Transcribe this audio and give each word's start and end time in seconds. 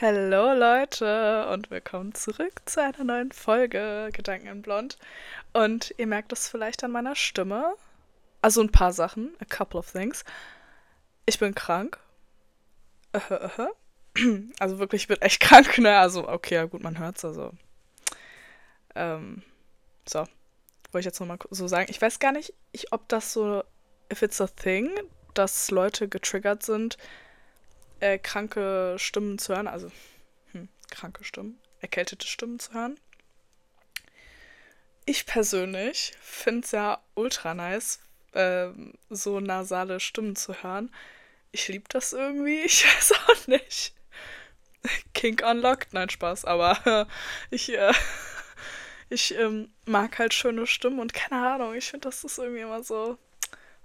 Hallo 0.00 0.52
Leute 0.54 1.46
und 1.50 1.70
willkommen 1.70 2.16
zurück 2.16 2.62
zu 2.64 2.82
einer 2.82 3.04
neuen 3.04 3.30
Folge 3.30 4.10
Gedanken 4.12 4.48
in 4.48 4.60
Blond. 4.60 4.98
Und 5.52 5.94
ihr 5.98 6.08
merkt 6.08 6.32
es 6.32 6.48
vielleicht 6.48 6.82
an 6.82 6.90
meiner 6.90 7.14
Stimme. 7.14 7.76
Also 8.42 8.60
ein 8.60 8.72
paar 8.72 8.92
Sachen, 8.92 9.36
a 9.38 9.44
couple 9.44 9.78
of 9.78 9.92
things. 9.92 10.24
Ich 11.26 11.38
bin 11.38 11.54
krank. 11.54 12.00
-huh, 13.12 13.44
uh 13.44 13.68
-huh. 14.16 14.50
Also 14.58 14.80
wirklich, 14.80 15.02
ich 15.02 15.08
bin 15.08 15.22
echt 15.22 15.38
krank, 15.48 15.78
ne? 15.78 15.96
Also, 15.96 16.28
okay, 16.28 16.56
ja 16.56 16.64
gut, 16.64 16.82
man 16.82 16.98
hört's, 16.98 17.24
also. 17.24 17.52
Ähm, 18.96 19.44
so. 20.08 20.18
Wollte 20.90 20.98
ich 20.98 21.04
jetzt 21.04 21.20
nochmal 21.20 21.38
so 21.50 21.68
sagen. 21.68 21.86
Ich 21.88 22.02
weiß 22.02 22.18
gar 22.18 22.32
nicht, 22.32 22.52
ich, 22.72 22.92
ob 22.92 23.08
das 23.08 23.32
so, 23.32 23.62
if 24.12 24.22
it's 24.22 24.40
a 24.40 24.48
thing, 24.48 24.90
dass 25.34 25.70
Leute 25.70 26.08
getriggert 26.08 26.64
sind, 26.64 26.98
äh, 28.00 28.18
kranke 28.18 28.96
Stimmen 28.98 29.38
zu 29.38 29.54
hören, 29.54 29.68
also 29.68 29.90
hm, 30.52 30.68
kranke 30.90 31.24
Stimmen, 31.24 31.58
erkältete 31.80 32.26
Stimmen 32.26 32.58
zu 32.58 32.72
hören. 32.72 32.98
Ich 35.06 35.26
persönlich 35.26 36.14
finde 36.22 36.64
es 36.64 36.70
ja 36.72 37.02
ultra 37.14 37.54
nice, 37.54 38.00
äh, 38.32 38.68
so 39.10 39.40
nasale 39.40 40.00
Stimmen 40.00 40.34
zu 40.34 40.62
hören. 40.62 40.94
Ich 41.52 41.68
liebe 41.68 41.84
das 41.88 42.12
irgendwie, 42.12 42.60
ich 42.64 42.84
weiß 42.84 43.12
auch 43.12 43.46
nicht. 43.46 43.94
Kink 45.14 45.42
unlocked, 45.42 45.94
nein, 45.94 46.10
Spaß, 46.10 46.44
aber 46.44 46.78
äh, 46.86 47.06
ich, 47.54 47.72
äh, 47.72 47.92
ich 49.08 49.34
ähm, 49.36 49.72
mag 49.86 50.18
halt 50.18 50.34
schöne 50.34 50.66
Stimmen 50.66 51.00
und 51.00 51.14
keine 51.14 51.54
Ahnung, 51.54 51.74
ich 51.74 51.90
finde, 51.90 52.08
das 52.08 52.24
ist 52.24 52.38
irgendwie 52.38 52.62
immer 52.62 52.82
so, 52.82 53.18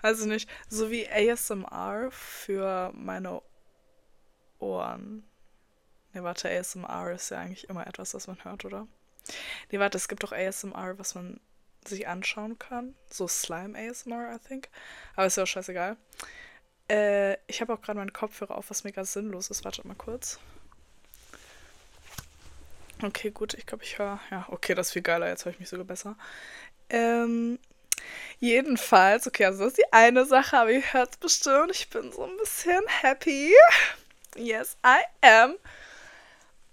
weiß 0.01 0.21
ich 0.21 0.27
nicht, 0.27 0.49
so 0.69 0.89
wie 0.91 1.07
ASMR 1.09 2.09
für 2.11 2.91
meine 2.93 3.41
Ohren. 4.59 5.23
Ne, 6.13 6.23
warte, 6.23 6.49
ASMR 6.49 7.11
ist 7.11 7.29
ja 7.29 7.39
eigentlich 7.39 7.69
immer 7.69 7.85
etwas, 7.87 8.13
was 8.13 8.27
man 8.27 8.43
hört, 8.43 8.65
oder? 8.65 8.87
Ne, 9.71 9.79
warte, 9.79 9.97
es 9.97 10.07
gibt 10.07 10.23
doch 10.23 10.31
ASMR, 10.31 10.97
was 10.97 11.15
man 11.15 11.39
sich 11.85 12.07
anschauen 12.07 12.57
kann. 12.59 12.95
So 13.09 13.27
Slime 13.27 13.77
ASMR, 13.77 14.35
I 14.35 14.39
think. 14.39 14.69
Aber 15.15 15.27
ist 15.27 15.37
ja 15.37 15.43
auch 15.43 15.47
scheißegal. 15.47 15.97
Äh, 16.89 17.37
ich 17.47 17.61
habe 17.61 17.73
auch 17.73 17.81
gerade 17.81 17.99
meinen 17.99 18.13
Kopfhörer 18.13 18.57
auf, 18.57 18.69
was 18.69 18.83
mega 18.83 19.05
sinnlos 19.05 19.49
ist. 19.49 19.63
Wartet 19.63 19.85
mal 19.85 19.95
kurz. 19.95 20.39
Okay, 23.01 23.31
gut, 23.31 23.53
ich 23.53 23.65
glaube, 23.65 23.83
ich 23.83 23.97
höre. 23.97 24.19
Ja, 24.29 24.45
okay, 24.49 24.75
das 24.75 24.87
ist 24.87 24.93
viel 24.93 25.01
geiler. 25.01 25.29
Jetzt 25.29 25.45
höre 25.45 25.53
ich 25.53 25.59
mich 25.59 25.69
sogar 25.69 25.85
besser. 25.85 26.17
Ähm, 26.89 27.59
jedenfalls, 28.39 29.27
okay, 29.27 29.45
also 29.45 29.59
das 29.59 29.69
ist 29.69 29.77
die 29.77 29.93
eine 29.93 30.25
Sache, 30.25 30.57
aber 30.57 30.71
ihr 30.71 30.93
hört 30.93 31.11
es 31.11 31.17
bestimmt. 31.17 31.71
Ich 31.71 31.89
bin 31.89 32.11
so 32.11 32.23
ein 32.25 32.35
bisschen 32.37 32.81
happy. 32.87 33.53
Yes, 34.39 34.77
I 34.85 35.01
am. 35.21 35.55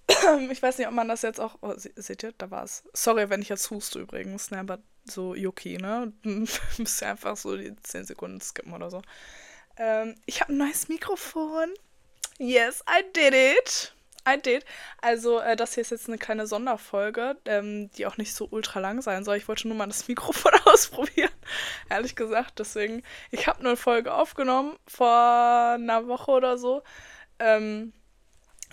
Ich 0.51 0.63
weiß 0.63 0.79
nicht, 0.79 0.87
ob 0.87 0.95
man 0.95 1.09
das 1.09 1.23
jetzt 1.23 1.41
auch. 1.41 1.57
Oh, 1.63 1.75
seht 1.77 2.23
ihr, 2.23 2.33
da 2.39 2.51
war 2.51 2.63
es. 2.63 2.85
Sorry, 2.93 3.29
wenn 3.29 3.43
ich 3.43 3.49
jetzt 3.49 3.71
huste 3.71 3.99
übrigens, 3.99 4.53
ne, 4.53 4.61
aber 4.61 4.79
so 5.05 5.35
Yuki, 5.35 5.79
ne? 5.79 6.13
Müsst 6.23 7.03
ihr 7.03 7.09
einfach 7.09 7.37
so 7.37 7.57
die 7.57 7.75
10 7.75 8.05
Sekunden 8.05 8.41
skippen 8.41 8.73
oder 8.73 8.89
so. 8.89 9.03
Ähm, 9.77 10.15
ich 10.25 10.41
habe 10.41 10.53
ein 10.53 10.59
neues 10.59 10.89
Mikrofon. 10.89 11.75
Yes, 12.39 12.85
I 12.89 13.03
did 13.13 13.35
it. 13.35 13.93
I 14.29 14.41
did. 14.41 14.65
Also, 15.01 15.41
äh, 15.41 15.57
das 15.57 15.75
hier 15.75 15.83
ist 15.83 15.91
jetzt 15.91 16.09
eine 16.09 16.19
kleine 16.19 16.47
Sonderfolge, 16.47 17.37
ähm, 17.45 17.91
die 17.93 18.07
auch 18.07 18.17
nicht 18.17 18.35
so 18.35 18.49
ultra 18.51 18.81
lang 18.81 19.01
sein 19.03 19.25
soll. 19.25 19.37
Ich 19.37 19.49
wollte 19.49 19.69
nur 19.69 19.77
mal 19.77 19.87
das 19.87 20.09
Mikrofon 20.09 20.53
ausprobieren, 20.67 21.31
ehrlich 21.91 22.17
gesagt. 22.17 22.59
Deswegen, 22.59 23.03
ich 23.31 23.47
habe 23.47 23.61
eine 23.61 23.77
Folge 23.77 24.13
aufgenommen 24.15 24.77
vor 24.87 25.75
einer 25.75 26.07
Woche 26.07 26.31
oder 26.31 26.59
so. 26.59 26.83
Ähm, 27.39 27.93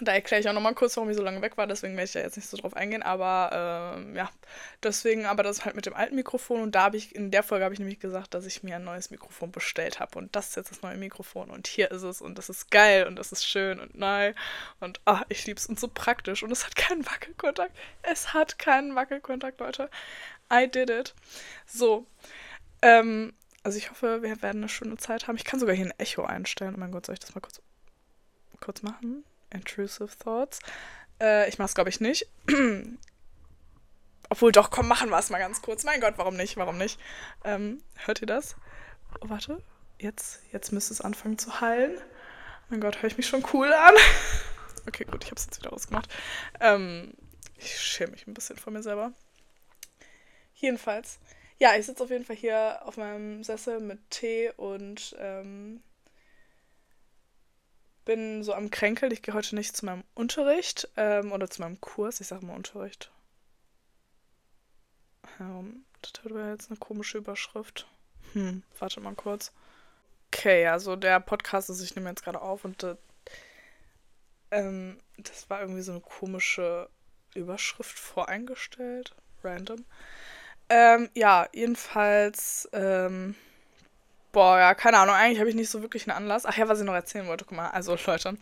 da 0.02 0.12
erkläre 0.12 0.42
ich 0.42 0.50
auch 0.50 0.54
nochmal 0.54 0.74
kurz, 0.74 0.98
warum 0.98 1.10
ich 1.10 1.16
so 1.16 1.22
lange 1.22 1.42
weg 1.42 1.56
war, 1.56 1.68
deswegen 1.68 1.94
werde 1.96 2.06
ich 2.06 2.14
da 2.14 2.20
jetzt 2.20 2.36
nicht 2.36 2.50
so 2.50 2.58
drauf 2.58 2.76
eingehen, 2.76 3.04
aber 3.04 3.96
ähm, 3.96 4.16
ja, 4.16 4.30
deswegen, 4.82 5.26
aber 5.26 5.44
das 5.44 5.66
halt 5.66 5.76
mit 5.76 5.86
dem 5.86 5.94
alten 5.94 6.16
Mikrofon 6.16 6.62
und 6.62 6.74
da 6.74 6.84
habe 6.84 6.98
ich, 6.98 7.16
in 7.16 7.30
der 7.30 7.44
Folge 7.44 7.64
habe 7.64 7.74
ich 7.74 7.80
nämlich 7.80 8.00
gesagt, 8.00 8.34
dass 8.34 8.46
ich 8.46 8.64
mir 8.64 8.78
ein 8.78 8.84
neues 8.84 9.12
Mikrofon 9.12 9.52
bestellt 9.52 10.00
habe 10.00 10.18
und 10.18 10.36
das 10.36 10.50
ist 10.50 10.56
jetzt 10.56 10.72
das 10.72 10.82
neue 10.82 10.98
Mikrofon 10.98 11.52
und 11.52 11.68
hier 11.68 11.92
ist 11.92 12.02
es 12.02 12.22
und 12.22 12.38
das 12.40 12.50
ist 12.50 12.72
geil 12.72 13.06
und 13.06 13.18
das 13.18 13.32
ist 13.32 13.46
schön 13.46 13.80
und 13.80 13.96
neu 13.96 14.34
und 14.80 15.00
ah, 15.06 15.22
ich 15.30 15.46
liebe 15.46 15.60
es 15.60 15.68
und 15.68 15.80
so 15.80 15.88
praktisch 15.88 16.42
und 16.42 16.52
es 16.52 16.66
hat 16.66 16.76
keinen 16.76 17.06
Wackelkontakt. 17.06 17.76
Es 18.02 18.34
hat 18.34 18.58
keinen 18.58 18.96
Wackelkontakt, 18.96 19.60
Leute. 19.60 19.90
I 20.52 20.68
did 20.70 20.90
it. 20.90 21.14
So, 21.66 22.08
ähm, 22.82 23.34
also 23.64 23.78
ich 23.78 23.92
hoffe, 23.92 24.24
wir 24.24 24.42
werden 24.42 24.58
eine 24.58 24.70
schöne 24.70 24.98
Zeit 24.98 25.28
haben. 25.28 25.36
Ich 25.36 25.46
kann 25.46 25.60
sogar 25.60 25.76
hier 25.76 25.86
ein 25.86 26.00
Echo 26.00 26.24
einstellen. 26.24 26.74
Oh 26.76 26.80
mein 26.80 26.92
Gott, 26.92 27.06
soll 27.06 27.14
ich 27.14 27.20
das 27.20 27.36
mal 27.36 27.42
kurz 27.42 27.62
kurz 28.64 28.82
machen. 28.82 29.24
Intrusive 29.50 30.18
Thoughts. 30.18 30.60
Äh, 31.22 31.50
ich 31.50 31.60
mach's, 31.60 31.76
glaube 31.76 31.90
ich, 31.90 32.00
nicht. 32.00 32.28
Obwohl, 34.30 34.52
doch, 34.52 34.72
komm, 34.72 34.88
machen 34.88 35.10
wir 35.10 35.20
es 35.20 35.30
mal 35.30 35.40
ganz 35.40 35.62
kurz. 35.62 35.84
Mein 35.84 36.02
Gott, 36.02 36.16
warum 36.18 36.36
nicht? 36.36 36.58
Warum 36.58 36.78
nicht? 36.78 37.00
Ähm, 37.44 37.84
hört 38.06 38.22
ihr 38.22 38.28
das? 38.28 38.56
Oh, 39.22 39.30
warte. 39.30 39.62
Jetzt, 40.00 40.42
jetzt 40.52 40.72
müsste 40.72 40.94
es 40.94 41.02
anfangen 41.02 41.38
zu 41.38 41.62
heilen. 41.62 42.00
Mein 42.70 42.82
Gott, 42.82 43.02
höre 43.02 43.10
ich 43.10 43.18
mich 43.18 43.28
schon 43.28 43.46
cool 43.54 43.72
an? 43.72 43.94
okay, 44.88 45.06
gut, 45.06 45.24
ich 45.24 45.30
habe 45.30 45.40
es 45.40 45.46
jetzt 45.46 45.60
wieder 45.60 45.72
ausgemacht. 45.72 46.10
Ähm, 46.60 47.14
ich 47.58 47.78
schäme 47.80 48.12
mich 48.12 48.26
ein 48.26 48.34
bisschen 48.34 48.58
vor 48.58 48.74
mir 48.74 48.82
selber. 48.82 49.14
Jedenfalls. 50.56 51.20
Ja, 51.60 51.76
ich 51.76 51.86
sitze 51.86 52.04
auf 52.04 52.10
jeden 52.10 52.26
Fall 52.26 52.36
hier 52.36 52.80
auf 52.86 52.98
meinem 52.98 53.44
Sessel 53.44 53.80
mit 53.80 54.10
Tee 54.10 54.52
und 54.58 55.16
ähm, 55.20 55.84
bin 58.06 58.44
so 58.44 58.54
am 58.54 58.70
Kränkel. 58.72 59.12
Ich 59.14 59.22
gehe 59.22 59.34
heute 59.34 59.56
nicht 59.56 59.76
zu 59.76 59.86
meinem 59.86 60.04
Unterricht 60.14 60.90
ähm, 60.98 61.32
oder 61.32 61.50
zu 61.50 61.62
meinem 61.62 61.80
Kurs. 61.82 62.22
Ich 62.22 62.28
sage 62.28 62.46
mal 62.46 62.56
Unterricht. 62.56 63.12
Ähm, 65.40 65.86
das 66.02 66.26
wäre 66.26 66.52
jetzt 66.52 66.70
eine 66.70 66.80
komische 66.80 67.20
Überschrift. 67.20 67.88
Hm, 68.34 68.64
warte 68.80 69.00
mal 69.00 69.16
kurz. 69.16 69.52
Okay, 70.28 70.68
also 70.68 70.96
der 70.96 71.20
Podcast 71.20 71.70
ist, 71.70 71.82
ich 71.82 71.96
nehme 71.96 72.10
jetzt 72.10 72.24
gerade 72.24 72.42
auf 72.42 72.66
und 72.66 72.84
äh, 72.84 72.96
das 75.18 75.50
war 75.50 75.62
irgendwie 75.62 75.82
so 75.82 75.94
eine 75.94 76.02
komische 76.02 76.90
Überschrift 77.34 77.98
voreingestellt. 77.98 79.16
Random. 79.44 79.84
Ähm, 80.70 81.10
ja, 81.14 81.48
jedenfalls, 81.54 82.70
ähm, 82.72 83.36
Boah, 84.34 84.58
ja, 84.58 84.74
keine 84.74 84.98
Ahnung. 84.98 85.16
Eigentlich 85.16 85.40
habe 85.40 85.50
ich 85.50 85.56
nicht 85.56 85.70
so 85.70 85.82
wirklich 85.82 86.10
einen 86.10 86.18
Anlass. 86.18 86.46
Ach 86.46 86.58
ja, 86.58 86.68
was 86.68 86.80
ich 86.80 86.86
noch 86.86 86.94
erzählen 86.94 87.28
wollte, 87.28 87.46
guck 87.46 87.56
mal. 87.56 87.70
Also, 87.70 87.96
Leute. 88.06 88.36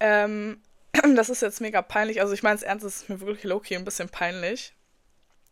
Ähm, 0.00 0.62
das 1.16 1.28
ist 1.28 1.42
jetzt 1.42 1.60
mega 1.60 1.82
peinlich. 1.82 2.20
Also, 2.22 2.32
ich 2.32 2.42
meine 2.42 2.56
es 2.56 2.62
ernst, 2.62 2.86
es 2.86 3.02
ist 3.02 3.08
mir 3.10 3.20
wirklich 3.20 3.44
low-key 3.44 3.76
ein 3.76 3.84
bisschen 3.84 4.08
peinlich. 4.08 4.72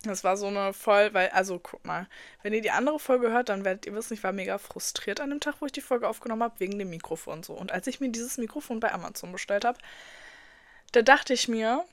Das 0.03 0.23
war 0.23 0.37
so 0.37 0.47
eine 0.47 0.73
voll, 0.73 1.13
weil, 1.13 1.29
also 1.29 1.59
guck 1.59 1.83
mal, 1.85 2.07
wenn 2.43 2.53
ihr 2.53 2.61
die 2.61 2.71
andere 2.71 2.99
Folge 2.99 3.31
hört, 3.31 3.49
dann 3.49 3.65
werdet 3.65 3.85
ihr 3.85 3.93
wissen, 3.93 4.13
ich 4.13 4.23
war 4.23 4.31
mega 4.31 4.57
frustriert 4.57 5.19
an 5.19 5.31
dem 5.31 5.39
Tag, 5.41 5.55
wo 5.59 5.65
ich 5.65 5.71
die 5.71 5.81
Folge 5.81 6.07
aufgenommen 6.07 6.43
habe, 6.43 6.59
wegen 6.59 6.79
dem 6.79 6.89
Mikrofon 6.89 7.43
so. 7.43 7.53
Und 7.53 7.71
als 7.71 7.87
ich 7.87 7.99
mir 7.99 8.09
dieses 8.09 8.37
Mikrofon 8.37 8.79
bei 8.79 8.93
Amazon 8.93 9.31
bestellt 9.31 9.65
habe, 9.65 9.79
da 10.93 11.01
dachte 11.01 11.33
ich 11.33 11.47
mir, 11.47 11.83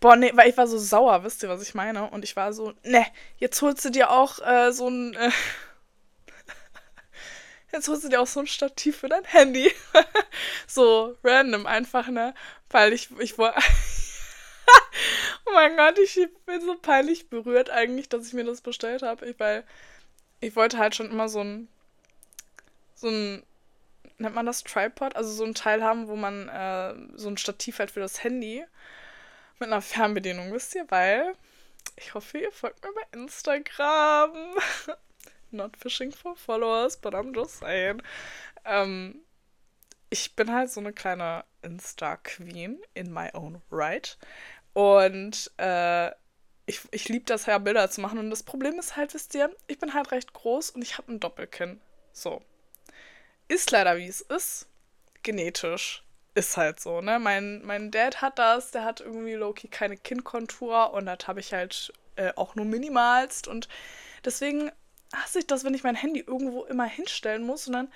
boah, 0.00 0.16
nee, 0.16 0.32
weil 0.34 0.48
ich 0.48 0.56
war 0.56 0.66
so 0.66 0.78
sauer, 0.78 1.22
wisst 1.22 1.42
ihr, 1.42 1.48
was 1.50 1.62
ich 1.62 1.74
meine? 1.74 2.10
Und 2.10 2.24
ich 2.24 2.34
war 2.36 2.52
so, 2.52 2.72
ne, 2.82 3.06
jetzt 3.36 3.60
holst 3.62 3.84
du 3.84 3.90
dir 3.90 4.10
auch 4.10 4.40
äh, 4.40 4.72
so 4.72 4.88
ein, 4.88 5.14
äh, 5.14 5.30
jetzt 7.72 7.88
holst 7.88 8.04
du 8.04 8.08
dir 8.08 8.20
auch 8.20 8.26
so 8.26 8.40
ein 8.40 8.46
Stativ 8.46 8.98
für 8.98 9.08
dein 9.08 9.24
Handy. 9.24 9.72
so 10.66 11.16
random 11.24 11.66
einfach, 11.66 12.08
ne? 12.08 12.34
Weil 12.68 12.92
ich, 12.92 13.10
ich 13.20 13.38
wollte. 13.38 13.58
oh 15.46 15.50
mein 15.54 15.76
Gott, 15.76 15.98
ich 15.98 16.20
bin 16.46 16.60
so 16.60 16.76
peinlich 16.76 17.28
berührt 17.28 17.70
eigentlich, 17.70 18.08
dass 18.08 18.26
ich 18.26 18.32
mir 18.32 18.44
das 18.44 18.60
bestellt 18.60 19.02
habe. 19.02 19.34
weil 19.38 19.64
ich 20.40 20.56
wollte 20.56 20.78
halt 20.78 20.94
schon 20.94 21.10
immer 21.10 21.28
so 21.28 21.40
ein. 21.40 21.68
So 22.94 23.08
ein. 23.08 23.42
Nennt 24.18 24.34
man 24.34 24.46
das 24.46 24.64
Tripod? 24.64 25.16
Also 25.16 25.32
so 25.32 25.44
ein 25.44 25.54
Teil 25.54 25.82
haben, 25.82 26.08
wo 26.08 26.16
man 26.16 26.48
äh, 26.48 26.94
so 27.18 27.28
ein 27.28 27.38
Stativ 27.38 27.78
halt 27.78 27.90
für 27.90 28.00
das 28.00 28.22
Handy 28.22 28.64
mit 29.58 29.68
einer 29.68 29.80
Fernbedienung, 29.80 30.52
wisst 30.52 30.74
ihr? 30.74 30.84
Weil 30.90 31.34
ich 31.96 32.14
hoffe, 32.14 32.38
ihr 32.38 32.52
folgt 32.52 32.82
mir 32.84 32.92
bei 32.92 33.18
Instagram. 33.18 34.32
not 35.52 35.76
fishing 35.76 36.12
for 36.12 36.36
followers, 36.36 36.96
but 36.96 37.14
I'm 37.14 37.34
just 37.34 37.60
saying. 37.60 38.02
Ähm, 38.64 39.22
ich 40.10 40.34
bin 40.34 40.52
halt 40.52 40.70
so 40.70 40.80
eine 40.80 40.92
kleine 40.92 41.44
Insta-Queen 41.62 42.80
in 42.94 43.12
my 43.12 43.30
own 43.32 43.62
right. 43.70 44.18
Und 44.72 45.50
äh, 45.58 46.10
ich, 46.66 46.80
ich 46.90 47.08
liebe 47.08 47.24
das 47.24 47.46
ja, 47.46 47.58
Bilder 47.58 47.90
zu 47.90 48.00
machen. 48.00 48.18
Und 48.18 48.30
das 48.30 48.42
Problem 48.42 48.78
ist 48.78 48.96
halt, 48.96 49.14
wisst 49.14 49.34
ihr, 49.34 49.54
ich 49.66 49.78
bin 49.78 49.94
halt 49.94 50.12
recht 50.12 50.32
groß 50.32 50.70
und 50.70 50.82
ich 50.82 50.98
habe 50.98 51.12
ein 51.12 51.20
Doppelkinn. 51.20 51.80
So. 52.12 52.42
Ist 53.48 53.70
leider 53.70 53.96
wie 53.96 54.06
es 54.06 54.20
ist. 54.20 54.66
Genetisch. 55.22 56.04
Ist 56.34 56.56
halt 56.56 56.78
so, 56.78 57.00
ne? 57.00 57.18
Mein, 57.18 57.62
mein 57.64 57.90
Dad 57.90 58.22
hat 58.22 58.38
das, 58.38 58.70
der 58.70 58.84
hat 58.84 59.00
irgendwie 59.00 59.34
Loki 59.34 59.66
keine 59.66 59.96
Kinnkontur 59.96 60.92
und 60.92 61.06
das 61.06 61.26
habe 61.26 61.40
ich 61.40 61.52
halt 61.52 61.92
äh, 62.14 62.32
auch 62.36 62.54
nur 62.54 62.64
minimalst. 62.64 63.48
Und 63.48 63.68
deswegen 64.24 64.70
hasse 65.14 65.40
ich 65.40 65.46
das, 65.46 65.64
wenn 65.64 65.74
ich 65.74 65.84
mein 65.84 65.94
Handy 65.94 66.20
irgendwo 66.20 66.64
immer 66.64 66.84
hinstellen 66.84 67.44
muss 67.44 67.66
und 67.66 67.74
dann 67.74 67.92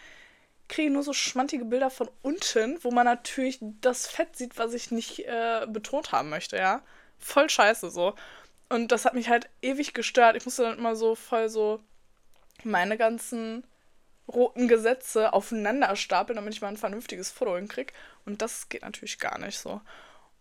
kriege 0.69 0.89
ich 0.89 0.93
nur 0.93 1.03
so 1.03 1.13
schmantige 1.13 1.65
Bilder 1.65 1.91
von 1.91 2.09
unten, 2.23 2.83
wo 2.83 2.91
man 2.91 3.05
natürlich 3.05 3.59
das 3.61 4.07
Fett 4.07 4.37
sieht, 4.37 4.59
was 4.59 4.73
ich 4.75 4.91
nicht 4.91 5.21
äh, 5.27 5.67
betont 5.69 6.13
haben 6.13 6.31
möchte, 6.31 6.57
ja. 6.57 6.83
Voll 7.19 7.51
scheiße 7.51 7.91
so. 7.91 8.15
Und 8.69 8.91
das 8.93 9.05
hat 9.05 9.15
mich 9.15 9.29
halt 9.29 9.49
ewig 9.63 9.93
gestört. 9.93 10.37
Ich 10.37 10.45
musste 10.45 10.63
dann 10.63 10.79
immer 10.79 10.97
so 10.97 11.15
voll 11.15 11.49
so 11.49 11.81
meine 12.65 12.97
ganzen 12.97 13.65
roten 14.27 14.69
Gesetze 14.69 15.33
aufeinander 15.33 15.97
stapeln, 15.97 16.37
damit 16.37 16.55
ich 16.55 16.63
mal 16.63 16.69
ein 16.69 16.77
vernünftiges 16.77 17.31
Foto 17.31 17.57
hinkriege. 17.57 17.93
Und 18.25 18.41
das 18.41 18.69
geht 18.69 18.83
natürlich 18.83 19.19
gar 19.19 19.39
nicht 19.39 19.59
so. 19.59 19.81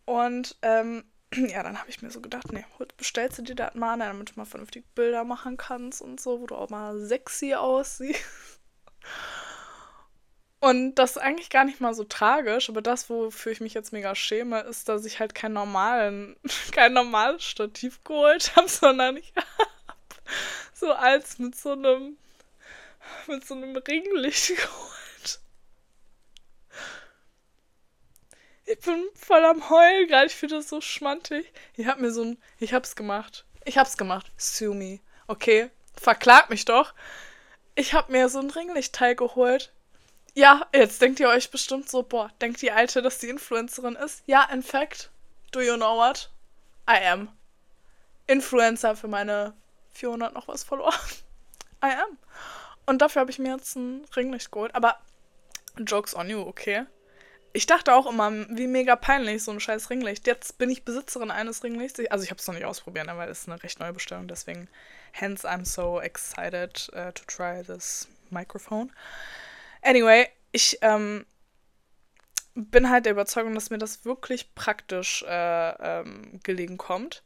Und 0.06 0.56
ähm, 0.62 1.04
ja, 1.36 1.64
dann 1.64 1.80
habe 1.80 1.90
ich 1.90 2.02
mir 2.02 2.12
so 2.12 2.22
gedacht, 2.22 2.52
nee, 2.52 2.66
bestellst 2.98 3.38
du 3.40 3.42
dir 3.44 3.56
das 3.56 3.76
mal, 3.76 3.98
damit 3.98 4.32
du 4.32 4.34
mal 4.36 4.46
vernünftig 4.46 4.86
Bilder 4.96 5.24
machen 5.24 5.58
kannst 5.58 6.02
und 6.02 6.20
so, 6.20 6.42
wo 6.42 6.48
du 6.48 6.56
auch 6.56 6.70
mal 6.70 7.00
sexy 7.00 7.54
aussiehst. 7.54 8.22
Und 10.60 10.96
das 10.96 11.12
ist 11.12 11.18
eigentlich 11.18 11.50
gar 11.50 11.66
nicht 11.66 11.82
mal 11.82 11.94
so 11.94 12.06
tragisch, 12.06 12.70
aber 12.70 12.82
das, 12.82 13.10
wofür 13.10 13.52
ich 13.52 13.60
mich 13.60 13.74
jetzt 13.74 13.92
mega 13.92 14.16
schäme, 14.16 14.62
ist, 14.62 14.88
dass 14.88 15.04
ich 15.04 15.20
halt 15.20 15.36
kein 15.36 15.52
normalen, 15.52 16.38
kein 16.72 16.94
normales 16.94 17.44
Stativ 17.44 18.02
geholt 18.06 18.56
habe, 18.56 18.70
sondern 18.70 19.18
ich 19.18 19.34
habe 19.36 19.68
so 20.74 20.94
als 20.94 21.38
mit 21.38 21.56
so 21.56 21.74
einem, 21.74 22.18
mit 23.28 23.46
so 23.46 23.56
einem 23.56 23.76
Ringlicht 23.76 24.48
geholt. 24.56 25.03
Ich 28.66 28.80
bin 28.80 29.04
voll 29.14 29.44
am 29.44 29.70
Heulen 29.70 30.08
gerade, 30.08 30.28
ich 30.28 30.36
finde 30.36 30.56
das 30.56 30.70
so 30.70 30.82
schmantig. 30.82 31.52
Ich 31.76 31.86
hab 31.88 32.00
mir 32.00 32.12
so 32.12 32.24
ein, 32.24 32.38
ich 32.60 32.74
hab's 32.74 32.96
gemacht. 32.96 33.46
Ich 33.66 33.78
hab's 33.78 33.98
gemacht. 33.98 34.32
Sue 34.38 34.74
me. 34.74 35.00
Okay, 35.28 35.70
verklag 36.00 36.50
mich 36.50 36.66
doch. 36.66 36.94
Ich 37.76 37.94
hab 37.94 38.10
mir 38.10 38.30
so 38.30 38.40
ein 38.40 38.50
Ringlichtteil 38.50 39.16
geholt 39.16 39.74
ja, 40.34 40.66
jetzt 40.74 41.02
denkt 41.02 41.20
ihr 41.20 41.30
euch 41.30 41.52
bestimmt 41.52 41.90
so, 41.90 42.02
boah, 42.04 42.32
denkt 42.42 42.62
die 42.62 42.72
Alte, 42.72 43.02
dass 43.02 43.20
die 43.20 43.30
Influencerin 43.30 43.96
ist? 43.96 44.24
Ja, 44.26 44.44
in 44.52 44.64
fact, 44.64 45.12
do 45.52 45.62
you 45.62 45.76
know 45.76 45.98
what? 45.98 46.30
I 46.90 47.06
am. 47.06 47.30
Influencer 48.26 48.96
für 48.96 49.08
meine 49.08 49.54
400 49.94 50.34
noch 50.34 50.48
was 50.48 50.64
Follower. 50.64 50.94
I 51.84 51.92
am. 51.92 52.18
Und 52.86 53.02
dafür 53.02 53.22
habe 53.22 53.32
ich 53.32 53.40
mir 53.40 53.54
jetzt 53.54 53.76
ein 53.76 54.06
Ringlicht 54.16 54.52
geholt. 54.52 54.74
Aber 54.74 54.98
Jokes 55.78 56.16
on 56.16 56.30
you, 56.30 56.42
okay? 56.42 56.86
Ich 57.56 57.68
dachte 57.68 57.94
auch 57.94 58.08
immer, 58.08 58.32
wie 58.50 58.66
mega 58.66 58.96
peinlich 58.96 59.44
so 59.44 59.52
ein 59.52 59.60
scheiß 59.60 59.92
Ringlicht. 59.92 60.26
Jetzt 60.26 60.58
bin 60.58 60.72
ich 60.72 60.86
Besitzerin 60.86 61.30
eines 61.30 61.64
Ringlichts. 61.64 62.00
Also 62.10 62.24
ich 62.24 62.32
habe 62.32 62.40
es 62.40 62.48
noch 62.48 62.56
nicht 62.56 62.66
ausprobiert, 62.66 63.08
weil 63.08 63.30
es 63.30 63.42
ist 63.42 63.50
eine 63.50 63.62
recht 63.62 63.80
neue 63.80 63.94
Bestellung. 63.94 64.28
Deswegen, 64.28 64.68
hence 65.12 65.48
I'm 65.48 65.64
so 65.64 66.02
excited 66.02 66.90
uh, 66.96 67.12
to 67.12 67.24
try 67.28 67.62
this 67.64 68.08
microphone. 68.32 68.92
Anyway, 69.84 70.30
ich 70.52 70.80
ähm, 70.82 71.28
bin 72.56 72.90
halt 72.90 73.06
der 73.06 73.14
Überzeugung, 73.14 73.54
dass 73.54 73.70
mir 73.70 73.78
das 73.78 74.04
wirklich 74.04 74.56
praktisch 74.56 75.24
äh, 75.28 76.00
ähm, 76.02 76.40
gelegen 76.44 76.78
kommt. 76.78 77.22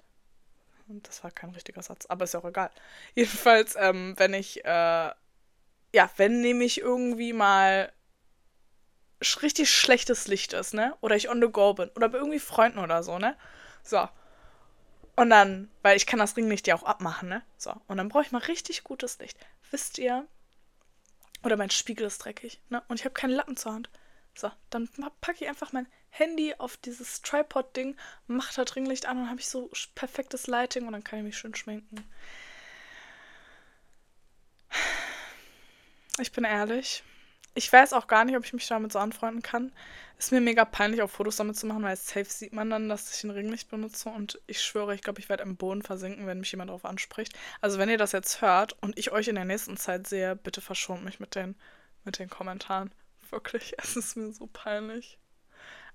Und 0.90 1.08
das 1.08 1.24
war 1.24 1.32
kein 1.32 1.52
richtiger 1.52 1.84
Satz, 1.84 2.06
aber 2.06 2.26
ist 2.26 2.34
ja 2.34 2.42
auch 2.42 2.46
egal. 2.46 2.72
Jedenfalls, 3.16 3.76
ähm, 3.78 4.14
wenn 4.18 4.34
ich, 4.34 4.64
äh, 4.66 5.12
ja, 5.94 6.10
wenn 6.18 6.42
nämlich 6.42 6.82
irgendwie 6.82 7.32
mal 7.32 7.92
richtig 9.22 9.70
schlechtes 9.70 10.28
Licht 10.28 10.54
ist, 10.54 10.74
ne? 10.74 10.96
Oder 11.02 11.16
ich 11.16 11.30
on 11.30 11.42
the 11.42 11.48
go 11.48 11.74
bin. 11.74 11.90
Oder 11.96 12.10
bei 12.10 12.18
irgendwie 12.18 12.40
Freunden 12.40 12.80
oder 12.80 13.04
so, 13.04 13.18
ne? 13.18 13.36
So. 13.84 14.08
Und 15.16 15.30
dann, 15.32 15.72
weil 15.82 15.98
ich 15.98 16.06
kann 16.06 16.20
das 16.20 16.38
Ringlicht 16.38 16.68
ja 16.68 16.76
auch 16.76 16.84
abmachen, 16.84 17.30
ne? 17.30 17.42
So. 17.58 17.74
Und 17.88 17.98
dann 17.98 18.10
brauche 18.10 18.24
ich 18.24 18.32
mal 18.32 18.40
richtig 18.40 18.84
gutes 18.84 19.18
Licht. 19.20 19.38
Wisst 19.72 19.98
ihr, 19.98 20.28
oder 21.44 21.58
mein 21.58 21.70
Spiegel 21.70 22.08
ist 22.08 22.20
dreckig, 22.20 22.62
ne? 22.70 22.84
Und 22.88 23.00
ich 23.00 23.06
habe 23.06 23.14
keinen 23.14 23.32
Lappen 23.32 23.58
zur 23.58 23.74
Hand. 23.74 23.90
So, 24.36 24.52
dann 24.70 24.88
packe 25.20 25.44
ich 25.44 25.50
einfach 25.50 25.74
mein 25.74 25.88
Handy 26.10 26.54
auf 26.58 26.78
dieses 26.78 27.22
Tripod-Ding, 27.24 27.96
mache 28.28 28.54
da 28.56 28.72
Ringlicht 28.72 29.08
an 29.08 29.18
und 29.18 29.30
habe 29.30 29.40
ich 29.40 29.50
so 29.50 29.72
perfektes 29.96 30.46
Lighting 30.46 30.86
und 30.86 30.94
dann 30.94 31.04
kann 31.04 31.20
ich 31.20 31.26
mich 31.26 31.38
schön 31.38 31.56
schminken. 31.56 32.08
Ich 36.20 36.32
bin 36.32 36.44
ehrlich. 36.44 37.04
Ich 37.58 37.74
weiß 37.74 37.94
auch 37.94 38.06
gar 38.06 38.24
nicht, 38.24 38.38
ob 38.38 38.46
ich 38.46 38.54
mich 38.54 38.68
damit 38.68 38.92
so 38.92 39.00
anfreunden 39.00 39.42
kann. 39.42 39.72
Ist 40.20 40.32
mir 40.32 40.42
mega 40.42 40.64
peinlich, 40.64 41.02
auch 41.02 41.10
Fotos 41.10 41.38
damit 41.38 41.58
zu 41.58 41.66
machen, 41.66 41.82
weil 41.82 41.98
safe 41.98 42.26
sieht 42.26 42.54
man 42.54 42.70
dann, 42.70 42.88
dass 42.88 43.12
ich 43.12 43.24
ein 43.24 43.32
Ringlicht 43.32 43.72
benutze. 43.72 44.10
Und 44.10 44.40
ich 44.46 44.62
schwöre, 44.62 44.94
ich 44.94 45.02
glaube, 45.02 45.20
ich 45.20 45.28
werde 45.28 45.42
im 45.42 45.56
Boden 45.56 45.82
versinken, 45.82 46.28
wenn 46.28 46.40
mich 46.40 46.52
jemand 46.52 46.70
darauf 46.70 46.86
anspricht. 46.86 47.34
Also 47.60 47.80
wenn 47.80 47.90
ihr 47.90 47.98
das 47.98 48.12
jetzt 48.12 48.42
hört 48.42 48.78
und 48.84 48.96
ich 49.00 49.12
euch 49.12 49.28
in 49.28 49.34
der 49.34 49.46
nächsten 49.46 49.76
Zeit 49.76 50.06
sehe, 50.06 50.36
bitte 50.36 50.62
verschont 50.62 51.04
mich 51.04 51.20
mit 51.20 51.34
den, 51.34 51.56
mit 52.04 52.20
den 52.20 52.30
Kommentaren. 52.30 52.92
Wirklich, 53.32 53.74
es 53.82 53.96
ist 53.96 54.16
mir 54.18 54.32
so 54.32 54.46
peinlich. 54.46 55.18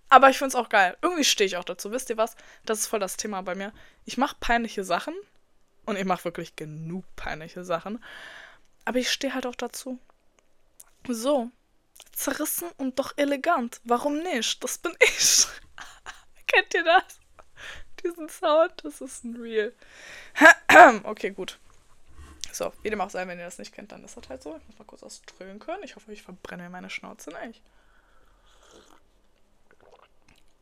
Aber 0.09 0.31
ich 0.31 0.39
finde 0.39 0.49
es 0.49 0.57
auch 0.57 0.69
geil. 0.69 0.97
Irgendwie 1.01 1.23
stehe 1.23 1.47
ich 1.47 1.59
auch 1.59 1.65
dazu. 1.65 1.93
Wisst 1.93 2.11
ihr 2.11 2.17
was? 2.17 2.35
Das 2.67 2.81
ist 2.81 2.87
voll 2.89 2.99
das 2.99 3.17
Thema 3.17 3.41
bei 3.43 3.55
mir. 3.55 3.73
Ich 4.05 4.17
mache 4.17 4.35
peinliche 4.41 4.83
Sachen. 4.83 5.15
Und 5.87 5.97
ich 5.97 6.05
mache 6.05 6.25
wirklich 6.25 6.57
genug 6.57 7.05
peinliche 7.15 7.63
Sachen. 7.63 8.03
Aber 8.85 8.99
ich 8.99 9.13
stehe 9.13 9.33
halt 9.33 9.47
auch 9.47 9.55
dazu. 9.55 10.01
So. 11.09 11.51
Zerrissen 12.13 12.71
und 12.77 12.99
doch 12.99 13.15
elegant. 13.17 13.81
Warum 13.85 14.19
nicht? 14.19 14.63
Das 14.63 14.79
bin 14.79 14.95
ich. 15.01 15.47
Kennt 16.47 16.75
ihr 16.75 16.85
das? 16.85 17.21
Diesen 18.03 18.29
Sound? 18.29 18.73
Das 18.85 19.01
ist 19.01 19.25
ein 19.25 19.37
Real. 19.37 19.73
okay, 21.05 21.31
gut. 21.31 21.59
So, 22.53 22.71
wie 22.83 22.91
dem 22.91 23.01
auch 23.01 23.09
sei, 23.09 23.27
wenn 23.27 23.39
ihr 23.39 23.47
das 23.47 23.59
nicht 23.59 23.73
kennt, 23.75 23.93
dann 23.93 24.05
ist 24.05 24.17
das 24.17 24.29
halt 24.29 24.43
so. 24.43 24.57
Ich 24.57 24.67
muss 24.67 24.79
mal 24.79 24.85
kurz 24.85 25.03
was 25.03 25.23
trölen 25.23 25.59
können. 25.59 25.83
Ich 25.85 25.97
hoffe, 25.97 26.13
ich 26.13 26.23
verbrenne 26.23 26.69
meine 26.69 26.91
Schnauze 26.91 27.31
nicht. 27.47 27.63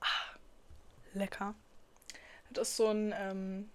Ah, 0.00 0.06
lecker. 1.14 1.54
Das 2.50 2.70
ist 2.70 2.76
so 2.76 2.88
ein 2.88 3.12
ähm, 3.16 3.70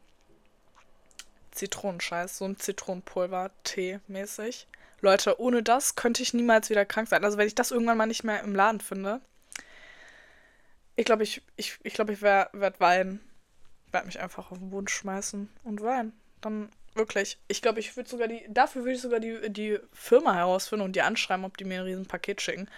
Zitronenscheiß, 1.52 2.38
so 2.38 2.46
ein 2.46 2.58
Zitronenpulver-Tee 2.58 4.00
mäßig. 4.08 4.68
Leute, 5.02 5.40
ohne 5.40 5.64
das 5.64 5.96
könnte 5.96 6.24
ich 6.24 6.34
niemals 6.34 6.70
wieder 6.70 6.86
krank 6.86 7.08
sein. 7.08 7.24
Also 7.24 7.38
wenn 7.38 7.48
ich 7.48 7.56
das 7.56 7.72
irgendwann 7.72 7.98
mal 7.98 8.06
nicht 8.06 8.24
mehr 8.24 8.42
im 8.42 8.56
Laden 8.56 8.82
finde. 8.82 9.22
Ich 10.96 11.06
glaube, 11.06 11.24
ich, 11.24 11.42
ich, 11.58 11.78
ich, 11.84 11.94
glaub, 11.94 12.10
ich 12.10 12.22
werde 12.22 12.80
weinen. 12.80 13.20
Ich 13.88 13.94
werde 13.94 14.08
mich 14.08 14.20
einfach 14.20 14.52
auf 14.52 14.58
den 14.58 14.70
Boden 14.70 14.88
schmeißen 14.88 15.50
und 15.64 15.82
weinen. 15.82 16.14
Dann 16.42 16.70
wirklich. 16.94 17.38
Ich 17.48 17.62
glaube, 17.62 17.80
ich 17.80 17.96
würde 17.96 18.10
sogar 18.10 18.28
die. 18.28 18.46
Dafür 18.50 18.84
würde 18.84 18.94
ich 18.94 19.02
sogar 19.02 19.20
die, 19.20 19.50
die 19.52 19.80
Firma 19.94 20.34
herausfinden 20.34 20.86
und 20.86 20.96
die 20.96 21.02
anschreiben, 21.02 21.46
ob 21.46 21.58
die 21.58 21.66
mir 21.66 21.80
ein 21.80 21.86
Riesenpaket 21.86 22.42
schicken. 22.42 22.70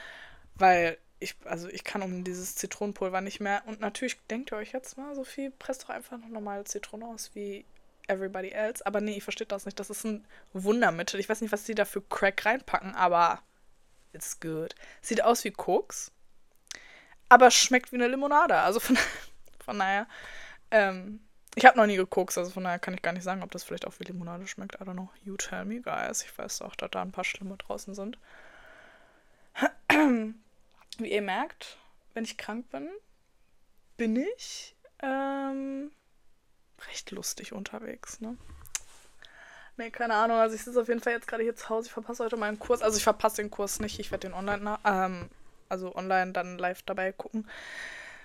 Weil 0.56 0.98
ich, 1.20 1.36
also 1.46 1.68
ich 1.70 1.84
kann 1.84 2.02
um 2.02 2.24
dieses 2.24 2.56
Zitronenpulver 2.56 3.22
nicht 3.22 3.40
mehr. 3.40 3.64
Und 3.66 3.80
natürlich 3.80 4.18
denkt 4.30 4.52
ihr 4.52 4.58
euch 4.58 4.72
jetzt 4.72 4.98
mal, 4.98 5.16
Sophie, 5.16 5.52
presst 5.58 5.84
doch 5.84 5.90
einfach 5.90 6.18
noch 6.18 6.30
normale 6.30 6.64
Zitrone 6.64 7.06
aus, 7.06 7.32
wie 7.34 7.66
everybody 8.08 8.50
else. 8.50 8.86
Aber 8.86 9.02
nee, 9.02 9.18
ich 9.18 9.24
verstehe 9.24 9.48
das 9.48 9.66
nicht. 9.66 9.80
Das 9.80 9.90
ist 9.90 10.04
ein 10.04 10.26
Wundermittel. 10.54 11.20
Ich 11.20 11.30
weiß 11.30 11.42
nicht, 11.42 11.52
was 11.52 11.66
sie 11.66 11.76
da 11.76 11.86
für 11.86 12.02
Crack 12.02 12.46
reinpacken, 12.46 12.96
aber 12.96 13.42
it's 14.14 14.40
good. 14.40 14.76
Sieht 15.02 15.24
aus 15.24 15.44
wie 15.44 15.52
Koks, 15.52 16.12
aber 17.30 17.52
schmeckt 17.52 17.92
wie 17.92 17.98
eine 17.98 18.08
Limonade. 18.08 18.58
Also 18.58 18.80
von, 18.80 18.98
von 19.66 19.80
daher, 19.80 20.08
ähm, 20.72 21.20
ich 21.56 21.66
habe 21.66 21.78
noch 21.78 21.88
nie 21.88 21.96
gekokst, 21.96 22.38
also 22.38 22.52
von 22.52 22.64
daher 22.64 22.78
kann 22.80 22.94
ich 22.94 23.02
gar 23.02 23.14
nicht 23.14 23.24
sagen, 23.24 23.42
ob 23.42 23.52
das 23.52 23.64
vielleicht 23.64 23.88
auch 23.88 23.94
wie 24.00 24.04
Limonade 24.04 24.46
schmeckt. 24.48 24.76
I 24.76 24.84
don't 24.84 24.94
know. 24.94 25.10
You 25.24 25.38
tell 25.38 25.66
me, 25.66 25.82
guys. 25.82 26.24
Ich 26.24 26.38
weiß 26.38 26.62
auch, 26.62 26.76
dass 26.76 26.92
da 26.92 27.02
ein 27.02 27.12
paar 27.12 27.24
Schlimme 27.24 27.58
draußen 27.58 27.96
sind. 27.96 28.20
Wie 31.00 31.12
ihr 31.12 31.22
merkt, 31.22 31.78
wenn 32.14 32.24
ich 32.24 32.38
krank 32.38 32.70
bin, 32.70 32.90
bin 33.98 34.16
ich 34.16 34.76
ähm, 35.02 35.92
recht 36.90 37.12
lustig 37.12 37.54
unterwegs, 37.54 38.22
ne? 38.22 38.38
Nee, 39.78 39.92
keine 39.92 40.16
Ahnung. 40.16 40.38
Also 40.38 40.56
ich 40.56 40.64
sitze 40.64 40.82
auf 40.82 40.88
jeden 40.88 41.02
Fall 41.02 41.14
jetzt 41.14 41.28
gerade 41.28 41.44
hier 41.44 41.56
zu 41.56 41.70
Hause. 41.70 41.88
Ich 41.88 41.94
verpasse 41.94 42.24
heute 42.24 42.36
meinen 42.36 42.58
Kurs. 42.58 42.82
Also 42.82 42.98
ich 42.98 43.04
verpasse 43.04 43.38
den 43.38 43.52
Kurs 43.52 43.80
nicht. 43.80 44.00
Ich 44.00 44.12
werde 44.12 44.28
den 44.28 44.34
online, 44.34 44.80
ähm, 44.84 45.30
also 45.70 45.96
online 45.96 46.32
dann 46.32 46.58
live 46.58 46.82
dabei 46.82 47.12
gucken. 47.12 47.48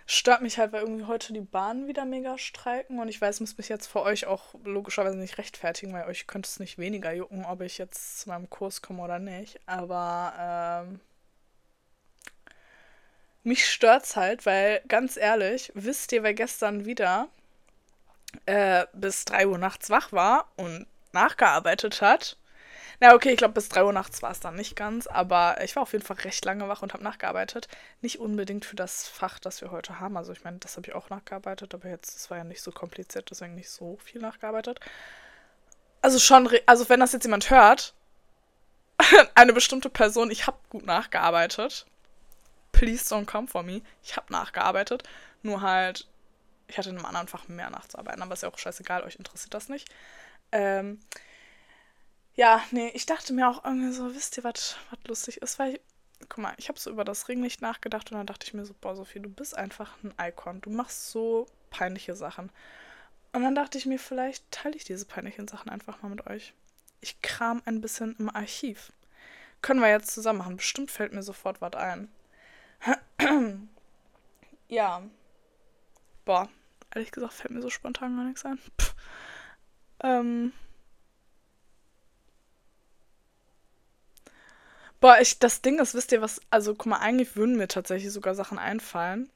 Stört 0.06 0.42
mich 0.42 0.58
halt, 0.58 0.72
weil 0.72 0.80
irgendwie 0.82 1.04
heute 1.04 1.32
die 1.34 1.40
Bahnen 1.40 1.86
wieder 1.88 2.06
mega 2.06 2.38
streiken. 2.38 2.98
Und 2.98 3.08
ich 3.08 3.20
weiß, 3.20 3.40
muss 3.40 3.58
mich 3.58 3.68
jetzt 3.68 3.86
für 3.86 4.02
euch 4.02 4.26
auch 4.26 4.54
logischerweise 4.64 5.18
nicht 5.18 5.36
rechtfertigen, 5.36 5.92
weil 5.92 6.06
euch 6.06 6.26
könnte 6.26 6.48
es 6.48 6.58
nicht 6.58 6.78
weniger 6.78 7.12
jucken, 7.12 7.44
ob 7.44 7.60
ich 7.60 7.76
jetzt 7.76 8.20
zu 8.20 8.30
meinem 8.30 8.48
Kurs 8.48 8.80
komme 8.80 9.02
oder 9.02 9.18
nicht. 9.18 9.60
Aber 9.66 10.86
ähm, 10.88 11.00
mich 13.42 13.68
stört's 13.68 14.16
halt, 14.16 14.46
weil 14.46 14.80
ganz 14.88 15.18
ehrlich, 15.18 15.70
wisst 15.74 16.12
ihr, 16.12 16.22
wer 16.22 16.34
gestern 16.34 16.86
wieder 16.86 17.28
äh, 18.46 18.86
bis 18.92 19.24
3 19.24 19.46
Uhr 19.46 19.58
nachts 19.58 19.90
wach 19.90 20.12
war 20.12 20.48
und 20.56 20.86
nachgearbeitet 21.12 22.00
hat. 22.00 22.36
Na, 23.00 23.14
okay, 23.14 23.30
ich 23.30 23.36
glaube, 23.36 23.54
bis 23.54 23.68
3 23.68 23.84
Uhr 23.84 23.92
nachts 23.92 24.22
war 24.22 24.30
es 24.30 24.38
dann 24.38 24.54
nicht 24.54 24.76
ganz, 24.76 25.08
aber 25.08 25.56
ich 25.62 25.74
war 25.74 25.82
auf 25.82 25.92
jeden 25.92 26.04
Fall 26.04 26.18
recht 26.18 26.44
lange 26.44 26.68
wach 26.68 26.82
und 26.82 26.92
habe 26.92 27.02
nachgearbeitet. 27.02 27.66
Nicht 28.00 28.20
unbedingt 28.20 28.64
für 28.64 28.76
das 28.76 29.08
Fach, 29.08 29.40
das 29.40 29.60
wir 29.60 29.72
heute 29.72 29.98
haben. 29.98 30.16
Also, 30.16 30.32
ich 30.32 30.44
meine, 30.44 30.58
das 30.58 30.76
habe 30.76 30.86
ich 30.86 30.94
auch 30.94 31.10
nachgearbeitet, 31.10 31.74
aber 31.74 31.88
jetzt, 31.88 32.14
das 32.14 32.30
war 32.30 32.38
ja 32.38 32.44
nicht 32.44 32.62
so 32.62 32.70
kompliziert, 32.70 33.28
deswegen 33.30 33.56
nicht 33.56 33.70
so 33.70 33.98
viel 34.04 34.20
nachgearbeitet. 34.20 34.78
Also, 36.00 36.18
schon, 36.20 36.48
also, 36.66 36.88
wenn 36.88 37.00
das 37.00 37.12
jetzt 37.12 37.24
jemand 37.24 37.50
hört, 37.50 37.94
eine 39.34 39.52
bestimmte 39.52 39.90
Person, 39.90 40.30
ich 40.30 40.46
habe 40.46 40.58
gut 40.70 40.86
nachgearbeitet. 40.86 41.86
Please 42.70 43.12
don't 43.12 43.26
come 43.26 43.48
for 43.48 43.62
me. 43.62 43.82
Ich 44.04 44.16
habe 44.16 44.32
nachgearbeitet. 44.32 45.02
Nur 45.42 45.60
halt, 45.60 46.06
ich 46.72 46.78
hatte 46.78 46.88
in 46.88 46.96
einem 46.96 47.04
anderen 47.04 47.28
Fach 47.28 47.48
mehr 47.48 47.68
nachzuarbeiten, 47.68 48.22
aber 48.22 48.32
ist 48.32 48.42
ja 48.42 48.48
auch 48.48 48.58
scheißegal, 48.58 49.02
euch 49.02 49.16
interessiert 49.16 49.52
das 49.52 49.68
nicht. 49.68 49.90
Ähm, 50.52 51.00
ja, 52.34 52.62
nee, 52.70 52.90
ich 52.94 53.04
dachte 53.04 53.34
mir 53.34 53.46
auch 53.48 53.62
irgendwie 53.62 53.92
so, 53.92 54.14
wisst 54.14 54.38
ihr, 54.38 54.44
was 54.44 54.76
lustig 55.06 55.42
ist, 55.42 55.58
weil 55.58 55.74
ich, 55.74 55.80
guck 56.30 56.38
mal, 56.38 56.54
ich 56.56 56.70
habe 56.70 56.80
so 56.80 56.90
über 56.90 57.04
das 57.04 57.28
Ringlicht 57.28 57.60
nachgedacht 57.60 58.10
und 58.10 58.16
dann 58.16 58.26
dachte 58.26 58.46
ich 58.46 58.54
mir 58.54 58.64
so, 58.64 58.74
boah, 58.80 58.96
Sophie, 58.96 59.20
du 59.20 59.28
bist 59.28 59.54
einfach 59.54 59.94
ein 60.02 60.14
Icon. 60.18 60.62
Du 60.62 60.70
machst 60.70 61.10
so 61.10 61.46
peinliche 61.68 62.16
Sachen. 62.16 62.50
Und 63.32 63.42
dann 63.42 63.54
dachte 63.54 63.76
ich 63.76 63.84
mir, 63.84 63.98
vielleicht 63.98 64.50
teile 64.50 64.76
ich 64.76 64.84
diese 64.84 65.04
peinlichen 65.04 65.46
Sachen 65.48 65.68
einfach 65.68 66.00
mal 66.00 66.08
mit 66.08 66.26
euch. 66.26 66.54
Ich 67.02 67.20
kram 67.20 67.60
ein 67.66 67.82
bisschen 67.82 68.16
im 68.18 68.34
Archiv. 68.34 68.92
Können 69.60 69.80
wir 69.80 69.90
jetzt 69.90 70.12
zusammen 70.14 70.38
machen. 70.38 70.56
Bestimmt 70.56 70.90
fällt 70.90 71.12
mir 71.12 71.22
sofort 71.22 71.60
was 71.60 71.74
ein. 71.74 72.10
ja. 74.68 75.02
Boah, 76.24 76.48
ehrlich 76.94 77.10
gesagt 77.12 77.34
fällt 77.34 77.52
mir 77.52 77.62
so 77.62 77.70
spontan 77.70 78.16
gar 78.16 78.24
nichts 78.24 78.44
ein. 78.44 78.58
Pff. 78.80 78.94
Ähm. 80.02 80.52
Boah, 85.00 85.18
ich, 85.20 85.38
das 85.38 85.62
Ding 85.62 85.80
ist, 85.80 85.94
wisst 85.94 86.12
ihr 86.12 86.22
was, 86.22 86.40
also 86.50 86.74
guck 86.74 86.86
mal, 86.86 86.98
eigentlich 86.98 87.34
würden 87.36 87.56
mir 87.56 87.66
tatsächlich 87.68 88.12
sogar 88.12 88.34
Sachen 88.34 88.58
einfallen. 88.58 89.30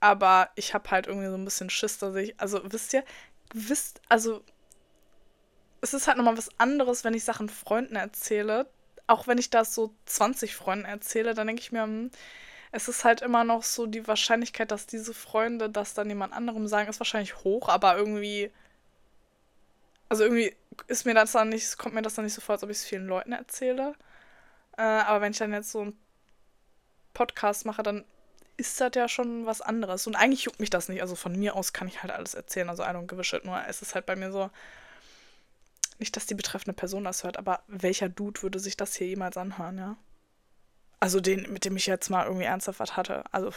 Aber 0.00 0.50
ich 0.54 0.72
habe 0.74 0.90
halt 0.90 1.06
irgendwie 1.06 1.28
so 1.28 1.34
ein 1.34 1.44
bisschen 1.44 1.68
Schiss, 1.70 1.98
dass 1.98 2.14
ich, 2.16 2.40
also 2.40 2.60
wisst 2.64 2.94
ihr, 2.94 3.04
wisst, 3.52 4.00
also 4.08 4.42
es 5.80 5.94
ist 5.94 6.06
halt 6.06 6.16
nochmal 6.16 6.38
was 6.38 6.50
anderes, 6.58 7.04
wenn 7.04 7.14
ich 7.14 7.24
Sachen 7.24 7.48
Freunden 7.48 7.96
erzähle. 7.96 8.66
Auch 9.06 9.26
wenn 9.26 9.38
ich 9.38 9.50
das 9.50 9.74
so 9.74 9.94
20 10.06 10.54
Freunden 10.54 10.84
erzähle, 10.84 11.34
dann 11.34 11.46
denke 11.46 11.62
ich 11.62 11.72
mir, 11.72 11.82
hm, 11.82 12.10
es 12.72 12.88
ist 12.88 13.04
halt 13.04 13.20
immer 13.22 13.44
noch 13.44 13.62
so 13.62 13.86
die 13.86 14.06
Wahrscheinlichkeit, 14.06 14.70
dass 14.70 14.86
diese 14.86 15.14
Freunde 15.14 15.70
das 15.70 15.94
dann 15.94 16.08
jemand 16.08 16.32
anderem 16.32 16.68
sagen, 16.68 16.88
ist 16.88 17.00
wahrscheinlich 17.00 17.36
hoch, 17.44 17.68
aber 17.68 17.96
irgendwie. 17.96 18.50
Also 20.08 20.24
irgendwie 20.24 20.54
ist 20.88 21.06
mir 21.06 21.14
das 21.14 21.32
dann 21.32 21.50
nicht, 21.50 21.78
kommt 21.78 21.94
mir 21.94 22.02
das 22.02 22.14
dann 22.14 22.24
nicht 22.24 22.34
so 22.34 22.40
vor, 22.40 22.54
als 22.54 22.64
ob 22.64 22.70
ich 22.70 22.78
es 22.78 22.84
vielen 22.84 23.06
Leuten 23.06 23.32
erzähle. 23.32 23.94
Äh, 24.76 24.82
aber 24.82 25.20
wenn 25.20 25.32
ich 25.32 25.38
dann 25.38 25.52
jetzt 25.52 25.70
so 25.70 25.82
einen 25.82 25.98
Podcast 27.14 27.64
mache, 27.64 27.82
dann 27.82 28.04
ist 28.56 28.80
das 28.80 28.92
ja 28.94 29.08
schon 29.08 29.46
was 29.46 29.60
anderes. 29.60 30.06
Und 30.06 30.16
eigentlich 30.16 30.44
juckt 30.44 30.60
mich 30.60 30.70
das 30.70 30.88
nicht. 30.88 31.02
Also 31.02 31.14
von 31.16 31.38
mir 31.38 31.54
aus 31.56 31.72
kann 31.72 31.88
ich 31.88 32.02
halt 32.02 32.12
alles 32.12 32.34
erzählen. 32.34 32.68
Also 32.68 32.82
I 32.82 32.86
don't 32.86 33.06
give 33.06 33.20
a 33.20 33.24
shit. 33.24 33.44
Nur 33.44 33.62
es 33.68 33.82
ist 33.82 33.94
halt 33.94 34.06
bei 34.06 34.16
mir 34.16 34.32
so, 34.32 34.50
nicht, 36.00 36.16
dass 36.16 36.26
die 36.26 36.34
betreffende 36.34 36.74
Person 36.74 37.04
das 37.04 37.24
hört, 37.24 37.36
aber 37.36 37.62
welcher 37.68 38.08
Dude 38.08 38.42
würde 38.42 38.58
sich 38.58 38.76
das 38.76 38.94
hier 38.94 39.06
jemals 39.06 39.36
anhören, 39.36 39.78
ja? 39.78 39.96
Also 41.00 41.20
den, 41.20 41.50
mit 41.52 41.64
dem 41.64 41.76
ich 41.76 41.86
jetzt 41.86 42.10
mal 42.10 42.26
irgendwie 42.26 42.44
ernsthaft 42.44 42.80
was 42.80 42.96
hatte. 42.96 43.24
Also, 43.32 43.52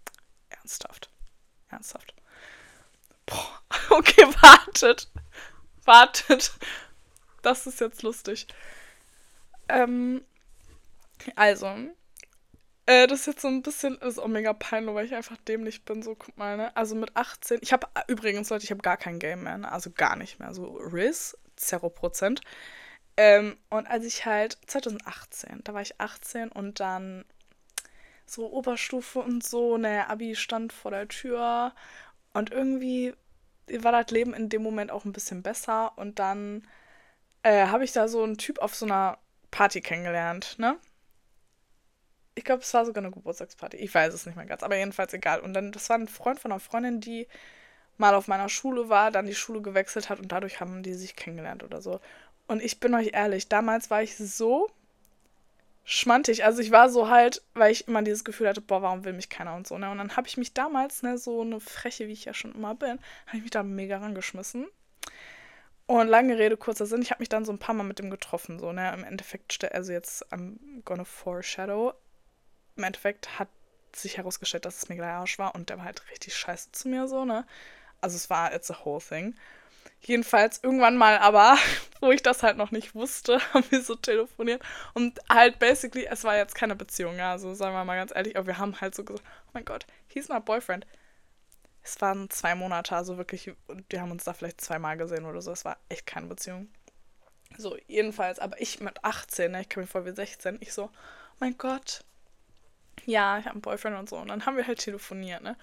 ernsthaft. 0.50 1.10
Ernsthaft. 1.68 2.14
Boah, 3.26 3.60
okay, 3.90 4.26
wartet. 4.40 5.10
Wartet. 5.84 6.52
Das 7.42 7.66
ist 7.66 7.80
jetzt 7.80 8.02
lustig. 8.02 8.46
Ähm, 9.68 10.24
also, 11.36 11.66
äh, 12.86 13.06
das 13.06 13.20
ist 13.20 13.26
jetzt 13.26 13.42
so 13.42 13.48
ein 13.48 13.62
bisschen, 13.62 13.98
ist 13.98 14.18
auch 14.18 14.26
mega 14.26 14.52
peinlich, 14.52 14.94
weil 14.94 15.06
ich 15.06 15.14
einfach 15.14 15.36
dämlich 15.48 15.84
bin. 15.84 16.02
So, 16.02 16.14
guck 16.14 16.36
mal, 16.36 16.56
ne? 16.56 16.76
Also 16.76 16.94
mit 16.94 17.16
18, 17.16 17.60
ich 17.62 17.72
habe 17.72 17.86
übrigens, 18.08 18.50
Leute, 18.50 18.64
ich 18.64 18.70
habe 18.70 18.82
gar 18.82 18.96
kein 18.96 19.18
Game 19.18 19.44
mehr, 19.44 19.58
ne? 19.58 19.70
Also 19.70 19.90
gar 19.90 20.16
nicht 20.16 20.38
mehr. 20.40 20.52
So 20.54 20.72
Riz, 20.76 21.36
0%. 21.58 22.40
Ähm, 23.16 23.56
und 23.70 23.86
als 23.86 24.04
ich 24.04 24.26
halt 24.26 24.58
2018, 24.66 25.60
da 25.64 25.74
war 25.74 25.82
ich 25.82 26.00
18 26.00 26.50
und 26.50 26.80
dann 26.80 27.24
so 28.26 28.50
Oberstufe 28.52 29.20
und 29.20 29.44
so, 29.44 29.76
ne, 29.76 30.08
Abi 30.08 30.36
stand 30.36 30.72
vor 30.72 30.90
der 30.90 31.08
Tür 31.08 31.74
und 32.32 32.50
irgendwie 32.52 33.14
war 33.78 33.92
das 33.92 34.10
Leben 34.10 34.34
in 34.34 34.48
dem 34.48 34.62
Moment 34.62 34.90
auch 34.90 35.04
ein 35.04 35.12
bisschen 35.12 35.42
besser 35.42 35.96
und 35.98 36.18
dann 36.18 36.66
äh, 37.42 37.66
habe 37.66 37.84
ich 37.84 37.92
da 37.92 38.08
so 38.08 38.22
einen 38.22 38.38
Typ 38.38 38.58
auf 38.60 38.74
so 38.74 38.86
einer 38.86 39.18
Party 39.50 39.80
kennengelernt, 39.80 40.56
ne? 40.58 40.78
Ich 42.34 42.44
glaube, 42.44 42.62
es 42.62 42.72
war 42.74 42.84
sogar 42.86 43.02
eine 43.04 43.12
Geburtstagsparty. 43.12 43.76
Ich 43.76 43.94
weiß 43.94 44.14
es 44.14 44.24
nicht 44.26 44.36
mehr 44.36 44.46
ganz, 44.46 44.62
aber 44.62 44.76
jedenfalls 44.76 45.12
egal. 45.12 45.40
Und 45.40 45.52
dann, 45.52 45.72
das 45.72 45.88
war 45.90 45.98
ein 45.98 46.08
Freund 46.08 46.40
von 46.40 46.52
einer 46.52 46.60
Freundin, 46.60 47.00
die 47.00 47.26
mal 47.98 48.14
auf 48.14 48.28
meiner 48.28 48.48
Schule 48.48 48.88
war, 48.88 49.10
dann 49.10 49.26
die 49.26 49.34
Schule 49.34 49.62
gewechselt 49.62 50.08
hat 50.10 50.20
und 50.20 50.32
dadurch 50.32 50.60
haben 50.60 50.82
die 50.82 50.94
sich 50.94 51.16
kennengelernt 51.16 51.62
oder 51.64 51.82
so. 51.82 52.00
Und 52.50 52.64
ich 52.64 52.80
bin 52.80 52.92
euch 52.94 53.10
ehrlich, 53.12 53.46
damals 53.46 53.90
war 53.90 54.02
ich 54.02 54.16
so 54.16 54.68
schmantig. 55.84 56.44
Also 56.44 56.60
ich 56.60 56.72
war 56.72 56.90
so 56.90 57.08
halt, 57.08 57.42
weil 57.54 57.70
ich 57.70 57.86
immer 57.86 58.02
dieses 58.02 58.24
Gefühl 58.24 58.48
hatte, 58.48 58.60
boah, 58.60 58.82
warum 58.82 59.04
will 59.04 59.12
mich 59.12 59.28
keiner 59.28 59.54
und 59.54 59.68
so, 59.68 59.78
ne? 59.78 59.88
Und 59.88 59.98
dann 59.98 60.16
habe 60.16 60.26
ich 60.26 60.36
mich 60.36 60.52
damals, 60.52 61.04
ne, 61.04 61.16
so 61.16 61.42
eine 61.42 61.60
Freche, 61.60 62.08
wie 62.08 62.12
ich 62.12 62.24
ja 62.24 62.34
schon 62.34 62.52
immer 62.52 62.74
bin, 62.74 62.98
habe 63.28 63.36
ich 63.36 63.42
mich 63.42 63.52
da 63.52 63.62
mega 63.62 63.98
rangeschmissen. 63.98 64.66
Und 65.86 66.08
lange 66.08 66.38
Rede, 66.38 66.56
kurzer 66.56 66.86
Sinn, 66.86 67.02
ich 67.02 67.12
habe 67.12 67.22
mich 67.22 67.28
dann 67.28 67.44
so 67.44 67.52
ein 67.52 67.60
paar 67.60 67.76
Mal 67.76 67.84
mit 67.84 68.00
dem 68.00 68.10
getroffen, 68.10 68.58
so, 68.58 68.72
ne? 68.72 68.92
Im 68.94 69.04
Endeffekt, 69.04 69.72
also 69.72 69.92
jetzt, 69.92 70.26
I'm 70.32 70.56
gonna 70.84 71.04
foreshadow. 71.04 71.94
Im 72.74 72.82
Endeffekt 72.82 73.38
hat 73.38 73.48
sich 73.94 74.16
herausgestellt, 74.16 74.64
dass 74.64 74.78
es 74.78 74.88
mir 74.88 74.96
gleich 74.96 75.10
Arsch 75.10 75.38
war 75.38 75.54
und 75.54 75.70
der 75.70 75.78
war 75.78 75.84
halt 75.84 76.02
richtig 76.10 76.34
scheiße 76.36 76.72
zu 76.72 76.88
mir, 76.88 77.06
so, 77.06 77.24
ne? 77.24 77.46
Also 78.00 78.16
es 78.16 78.28
war 78.28 78.52
it's 78.52 78.72
a 78.72 78.84
whole 78.84 79.00
thing. 79.00 79.36
Jedenfalls 80.02 80.60
irgendwann 80.62 80.96
mal 80.96 81.18
aber, 81.18 81.56
wo 82.00 82.10
ich 82.10 82.22
das 82.22 82.42
halt 82.42 82.56
noch 82.56 82.70
nicht 82.70 82.94
wusste, 82.94 83.40
haben 83.54 83.64
wir 83.70 83.82
so 83.82 83.94
telefoniert. 83.94 84.62
Und 84.94 85.18
halt 85.28 85.58
basically, 85.58 86.06
es 86.06 86.24
war 86.24 86.36
jetzt 86.36 86.54
keine 86.54 86.76
Beziehung, 86.76 87.16
ja, 87.16 87.32
also 87.32 87.54
sagen 87.54 87.74
wir 87.74 87.84
mal 87.84 87.96
ganz 87.96 88.12
ehrlich, 88.14 88.36
aber 88.36 88.46
wir 88.46 88.58
haben 88.58 88.80
halt 88.80 88.94
so 88.94 89.04
gesagt, 89.04 89.24
oh 89.46 89.50
mein 89.52 89.64
Gott, 89.64 89.86
he's 90.08 90.28
my 90.28 90.40
boyfriend. 90.40 90.86
Es 91.82 92.00
waren 92.00 92.28
zwei 92.30 92.54
Monate, 92.54 92.94
also 92.94 93.16
wirklich, 93.16 93.52
wir 93.88 94.00
haben 94.00 94.10
uns 94.10 94.24
da 94.24 94.34
vielleicht 94.34 94.60
zweimal 94.60 94.96
gesehen 94.96 95.24
oder 95.24 95.40
so. 95.40 95.50
Es 95.52 95.64
war 95.64 95.78
echt 95.88 96.06
keine 96.06 96.26
Beziehung. 96.26 96.68
So, 97.56 97.76
jedenfalls, 97.88 98.38
aber 98.38 98.60
ich 98.60 98.80
mit 98.80 99.02
18, 99.04 99.50
ne, 99.52 99.62
ich 99.62 99.68
kam 99.68 99.82
mir 99.82 99.86
vor 99.86 100.06
wie 100.06 100.12
16, 100.12 100.58
ich 100.60 100.72
so, 100.72 100.84
oh 100.84 100.88
mein 101.40 101.56
Gott, 101.58 102.04
ja, 103.06 103.38
ich 103.38 103.44
habe 103.44 103.54
einen 103.54 103.62
Boyfriend 103.62 103.98
und 103.98 104.08
so. 104.08 104.16
Und 104.16 104.28
dann 104.28 104.46
haben 104.46 104.56
wir 104.56 104.66
halt 104.66 104.78
telefoniert, 104.78 105.42
ne? 105.42 105.56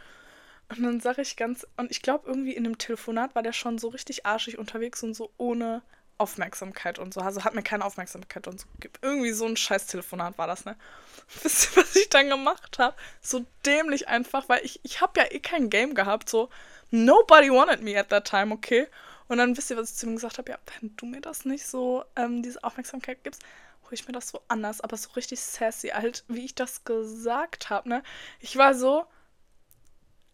Und 0.69 0.83
dann 0.83 0.99
sage 0.99 1.21
ich 1.21 1.37
ganz, 1.37 1.65
und 1.77 1.91
ich 1.91 2.01
glaube 2.01 2.27
irgendwie 2.27 2.53
in 2.53 2.65
dem 2.65 2.77
Telefonat 2.77 3.35
war 3.35 3.43
der 3.43 3.53
schon 3.53 3.77
so 3.77 3.87
richtig 3.87 4.25
arschig 4.25 4.57
unterwegs 4.57 5.01
und 5.01 5.13
so 5.13 5.31
ohne 5.37 5.81
Aufmerksamkeit 6.17 6.99
und 6.99 7.13
so. 7.13 7.21
Also 7.21 7.43
hat 7.43 7.55
mir 7.55 7.63
keine 7.63 7.85
Aufmerksamkeit 7.85 8.47
und 8.47 8.59
so. 8.59 8.67
Irgendwie 9.01 9.31
so 9.31 9.45
ein 9.45 9.55
scheiß 9.55 9.87
Telefonat 9.87 10.37
war 10.37 10.47
das, 10.47 10.65
ne? 10.65 10.75
Wisst 11.43 11.69
ihr, 11.77 11.83
was 11.83 11.95
ich 11.95 12.09
dann 12.09 12.29
gemacht 12.29 12.79
habe? 12.79 12.95
So 13.21 13.45
dämlich 13.65 14.07
einfach, 14.07 14.49
weil 14.49 14.63
ich, 14.65 14.79
ich 14.83 15.01
habe 15.01 15.19
ja 15.19 15.27
eh 15.31 15.39
kein 15.39 15.69
Game 15.69 15.93
gehabt, 15.93 16.29
so 16.29 16.49
nobody 16.91 17.49
wanted 17.49 17.81
me 17.81 17.97
at 17.97 18.09
that 18.09 18.25
time, 18.27 18.53
okay? 18.53 18.87
Und 19.27 19.37
dann 19.37 19.55
wisst 19.57 19.69
ihr, 19.69 19.77
was 19.77 19.91
ich 19.91 19.97
zu 19.97 20.07
ihm 20.07 20.15
gesagt 20.15 20.37
habe? 20.37 20.51
Ja, 20.51 20.57
wenn 20.79 20.95
du 20.95 21.05
mir 21.05 21.21
das 21.21 21.45
nicht 21.45 21.65
so, 21.65 22.03
ähm, 22.15 22.41
diese 22.41 22.63
Aufmerksamkeit 22.63 23.23
gibst, 23.23 23.43
hole 23.83 23.93
ich 23.93 24.07
mir 24.07 24.13
das 24.13 24.29
so 24.29 24.41
anders, 24.47 24.81
aber 24.81 24.97
so 24.97 25.11
richtig 25.11 25.39
sassy, 25.39 25.89
halt, 25.89 26.23
wie 26.27 26.45
ich 26.45 26.55
das 26.55 26.83
gesagt 26.83 27.69
habe, 27.69 27.89
ne? 27.89 28.03
Ich 28.39 28.57
war 28.57 28.73
so, 28.73 29.05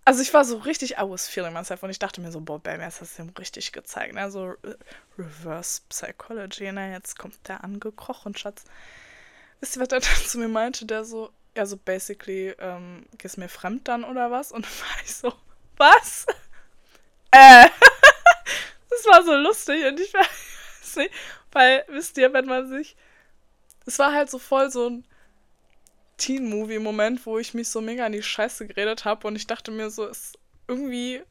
also 0.06 0.22
ich 0.22 0.34
war 0.34 0.44
so 0.44 0.58
richtig, 0.58 0.98
I 0.98 1.02
was 1.02 1.28
feeling 1.28 1.54
myself 1.54 1.84
und 1.84 1.90
ich 1.90 2.00
dachte 2.00 2.20
mir 2.20 2.32
so, 2.32 2.42
boah, 2.42 2.60
Bam, 2.60 2.82
jetzt 2.82 3.02
hast 3.02 3.18
du 3.18 3.24
ihm 3.24 3.34
richtig 3.40 3.72
gezeigt, 3.72 4.14
ne? 4.14 4.30
So 4.30 4.52
äh, 4.64 4.76
Reverse 5.18 5.82
Psychology, 5.90 6.72
ne? 6.72 6.92
Jetzt 6.92 7.18
kommt 7.18 7.36
der 7.48 7.64
angekrochen, 7.64 8.36
Schatz. 8.36 8.66
Wisst 9.60 9.78
ihr, 9.78 9.82
was 9.82 9.88
der 9.88 10.02
dann 10.02 10.10
zu 10.28 10.40
mir 10.40 10.50
meinte? 10.50 10.86
Der 10.86 11.06
so, 11.06 11.32
ja, 11.56 11.66
so 11.66 11.78
basically, 11.78 12.50
ähm, 12.60 13.06
gehst 13.18 13.38
mir 13.38 13.50
fremd 13.50 13.88
dann 13.88 14.04
oder 14.04 14.30
was? 14.30 14.52
Und 14.52 14.66
dann 14.66 14.72
war 14.80 15.04
ich 15.04 15.16
so, 15.16 15.34
was? 15.78 16.26
äh, 17.32 17.68
das 18.90 19.06
war 19.06 19.24
so 19.24 19.36
lustig 19.36 19.86
und 19.86 20.00
ich 20.00 20.14
weiß 20.14 20.96
nicht, 20.98 21.14
weil, 21.52 21.86
wisst 21.88 22.18
ihr, 22.18 22.34
wenn 22.34 22.46
man 22.46 22.68
sich, 22.68 22.96
es 23.86 24.00
war 24.00 24.14
halt 24.14 24.30
so 24.30 24.40
voll 24.40 24.70
so 24.70 24.90
ein 24.90 25.06
Teen-Movie-Moment, 26.24 27.26
wo 27.26 27.38
ich 27.38 27.54
mich 27.54 27.68
so 27.68 27.82
mega 27.82 28.06
in 28.06 28.14
die 28.14 28.24
Scheiße 28.24 28.66
geredet 28.66 29.04
habe 29.04 29.28
und 29.28 29.36
ich 29.36 29.46
dachte 29.46 29.72
mir 29.72 29.90
so, 29.90 30.06
ist 30.06 30.40
irgendwie, 30.70 31.22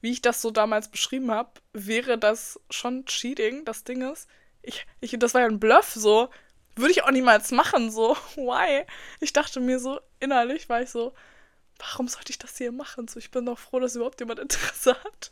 wie 0.00 0.12
ich 0.12 0.22
das 0.22 0.40
so 0.40 0.50
damals 0.50 0.88
beschrieben 0.88 1.30
habe, 1.30 1.50
wäre 1.74 2.16
das 2.16 2.58
schon 2.70 3.04
Cheating. 3.04 3.66
Das 3.66 3.84
Ding 3.84 4.10
ist, 4.10 4.26
ich, 4.62 4.86
ich, 5.00 5.14
das 5.18 5.34
war 5.34 5.42
ja 5.42 5.46
ein 5.46 5.60
Bluff, 5.60 5.92
so. 5.92 6.30
Würde 6.74 6.92
ich 6.92 7.02
auch 7.04 7.10
niemals 7.10 7.50
machen, 7.50 7.90
so. 7.90 8.16
Why? 8.36 8.86
Ich 9.20 9.34
dachte 9.34 9.60
mir 9.60 9.78
so, 9.78 10.00
innerlich 10.20 10.70
war 10.70 10.80
ich 10.80 10.88
so, 10.88 11.12
warum 11.78 12.08
sollte 12.08 12.30
ich 12.30 12.38
das 12.38 12.56
hier 12.56 12.72
machen? 12.72 13.08
So, 13.08 13.18
ich 13.18 13.30
bin 13.30 13.44
doch 13.44 13.58
froh, 13.58 13.78
dass 13.78 13.94
überhaupt 13.94 14.20
jemand 14.20 14.40
Interesse 14.40 14.96
hat. 15.04 15.30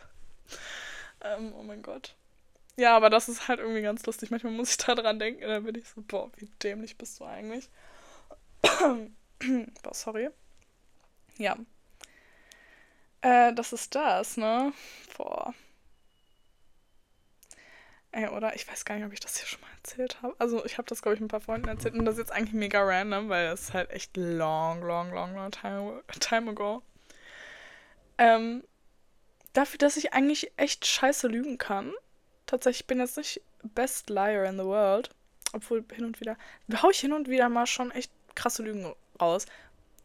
Ähm, 1.22 1.54
oh 1.56 1.62
mein 1.62 1.82
Gott. 1.82 2.14
Ja, 2.76 2.94
aber 2.94 3.08
das 3.08 3.30
ist 3.30 3.48
halt 3.48 3.58
irgendwie 3.58 3.80
ganz 3.80 4.04
lustig. 4.04 4.30
Manchmal 4.30 4.52
muss 4.52 4.70
ich 4.70 4.76
da 4.76 4.94
dran 4.94 5.18
denken, 5.18 5.48
dann 5.48 5.64
bin 5.64 5.76
ich 5.76 5.88
so, 5.88 6.02
boah, 6.02 6.30
wie 6.36 6.50
dämlich 6.62 6.98
bist 6.98 7.18
du 7.20 7.24
eigentlich? 7.24 7.70
Boah, 9.82 9.94
sorry. 9.94 10.30
Ja. 11.38 11.56
Äh, 13.20 13.52
das 13.54 13.72
ist 13.72 13.94
das, 13.94 14.36
ne? 14.36 14.72
Boah. 15.16 15.54
Ey, 18.12 18.28
oder? 18.28 18.54
Ich 18.54 18.66
weiß 18.66 18.84
gar 18.84 18.94
nicht, 18.94 19.04
ob 19.04 19.12
ich 19.12 19.20
das 19.20 19.36
hier 19.36 19.46
schon 19.46 19.60
mal 19.60 19.70
erzählt 19.76 20.22
habe. 20.22 20.34
Also, 20.38 20.64
ich 20.64 20.78
habe 20.78 20.88
das, 20.88 21.02
glaube 21.02 21.16
ich, 21.16 21.20
ein 21.20 21.28
paar 21.28 21.40
Freunden 21.40 21.68
erzählt. 21.68 21.94
Und 21.94 22.06
das 22.06 22.14
ist 22.14 22.20
jetzt 22.20 22.32
eigentlich 22.32 22.54
mega 22.54 22.82
random, 22.82 23.28
weil 23.28 23.50
das 23.50 23.62
ist 23.62 23.74
halt 23.74 23.90
echt 23.90 24.16
long, 24.16 24.80
long, 24.80 25.12
long, 25.12 25.34
long 25.34 25.50
time, 25.50 26.02
time 26.18 26.50
ago. 26.50 26.82
Ähm, 28.18 28.64
dafür, 29.52 29.78
dass 29.78 29.96
ich 29.96 30.14
eigentlich 30.14 30.52
echt 30.56 30.86
scheiße 30.86 31.28
lügen 31.28 31.58
kann. 31.58 31.92
Tatsächlich 32.46 32.86
bin 32.86 32.98
ich 32.98 33.06
jetzt 33.06 33.16
nicht 33.18 33.42
best 33.62 34.08
liar 34.08 34.44
in 34.44 34.56
the 34.56 34.64
world. 34.64 35.10
Obwohl 35.52 35.84
hin 35.92 36.04
und 36.04 36.20
wieder, 36.20 36.36
hau 36.82 36.90
ich 36.90 37.00
hin 37.00 37.12
und 37.12 37.28
wieder 37.28 37.48
mal 37.48 37.66
schon 37.66 37.90
echt 37.90 38.10
krasse 38.36 38.62
Lügen 38.62 38.94
raus. 39.20 39.46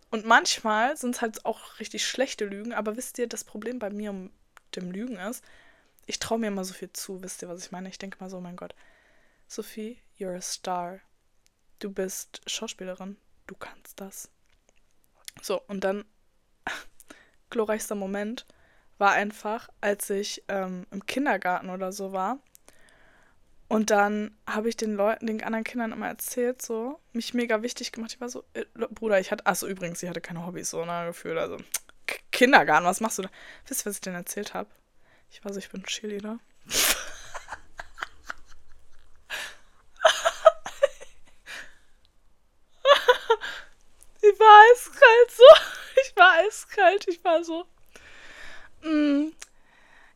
Und 0.10 0.26
manchmal 0.26 0.98
sind 0.98 1.16
es 1.16 1.22
halt 1.22 1.46
auch 1.46 1.80
richtig 1.80 2.06
schlechte 2.06 2.46
Lügen, 2.46 2.74
aber 2.74 2.98
wisst 2.98 3.20
ihr, 3.20 3.28
das 3.28 3.44
Problem 3.44 3.80
bei 3.80 3.90
mir 3.90 4.12
mit 4.12 4.32
dem 4.76 4.92
Lügen 4.92 5.18
ist, 5.18 5.44
ich 6.06 6.20
traue 6.20 6.40
mir 6.40 6.48
immer 6.48 6.66
so 6.66 6.74
viel 6.74 6.92
zu, 6.92 7.22
wisst 7.22 7.42
ihr, 7.42 7.50
was 7.50 7.66
ich 7.66 7.72
meine? 7.72 7.88
Ich 7.88 7.98
denke 7.98 8.18
mal 8.20 8.30
so, 8.30 8.38
oh 8.38 8.42
mein 8.42 8.56
Gott, 8.56 8.76
Sophie, 9.48 10.00
you're 10.18 10.36
a 10.36 10.42
star. 10.42 11.00
Du 11.80 11.92
bist 11.92 12.42
Schauspielerin, 12.48 13.18
du 13.48 13.56
kannst 13.56 14.02
das. 14.02 14.30
So, 15.42 15.62
und 15.68 15.84
dann, 15.84 16.04
glorreichster 17.50 17.96
Moment 17.96 18.46
war 18.98 19.12
einfach, 19.12 19.70
als 19.80 20.10
ich 20.10 20.44
ähm, 20.48 20.86
im 20.92 21.06
Kindergarten 21.06 21.70
oder 21.70 21.92
so 21.92 22.12
war 22.12 22.40
und 23.72 23.90
dann 23.90 24.38
habe 24.46 24.68
ich 24.68 24.76
den 24.76 24.96
Leuten, 24.96 25.28
den 25.28 25.42
anderen 25.42 25.64
Kindern 25.64 25.94
immer 25.94 26.10
erzählt, 26.10 26.62
so, 26.62 27.00
mich 27.14 27.34
mega 27.34 27.62
wichtig 27.62 27.94
gemacht. 27.94 28.12
Ich 28.14 28.20
war 28.20 28.28
so, 28.28 28.44
äh, 28.54 28.66
Bruder, 28.90 29.18
ich 29.22 29.32
hatte, 29.32 29.46
achso, 29.46 29.66
übrigens, 29.66 30.04
ich 30.04 30.10
hatte 30.10 30.20
keine 30.20 30.46
Hobbys, 30.46 30.72
so, 30.72 30.84
ne, 30.84 31.06
gefühlt, 31.08 31.38
also, 31.38 31.56
K 32.06 32.20
Kindergarten, 32.34 32.86
was 32.86 33.00
machst 33.00 33.20
du 33.20 33.22
da? 33.22 33.30
Wisst 33.68 33.84
ihr, 33.84 33.86
was 33.86 33.96
ich 33.96 34.02
denn 34.02 34.14
erzählt 34.14 34.54
habe? 34.54 34.70
Ich 35.30 35.46
war 35.46 35.54
so, 35.54 35.60
ich 35.60 35.70
bin 35.70 35.84
Cheerleader. 35.84 36.40
ich 44.22 44.38
war 44.38 44.64
eiskalt 44.74 45.32
so. 45.32 45.44
Ich 46.04 46.16
war 46.18 46.34
eiskalt, 46.40 47.08
ich 47.08 47.24
war 47.24 47.44
so. 47.46 47.66
Mm, 48.84 49.30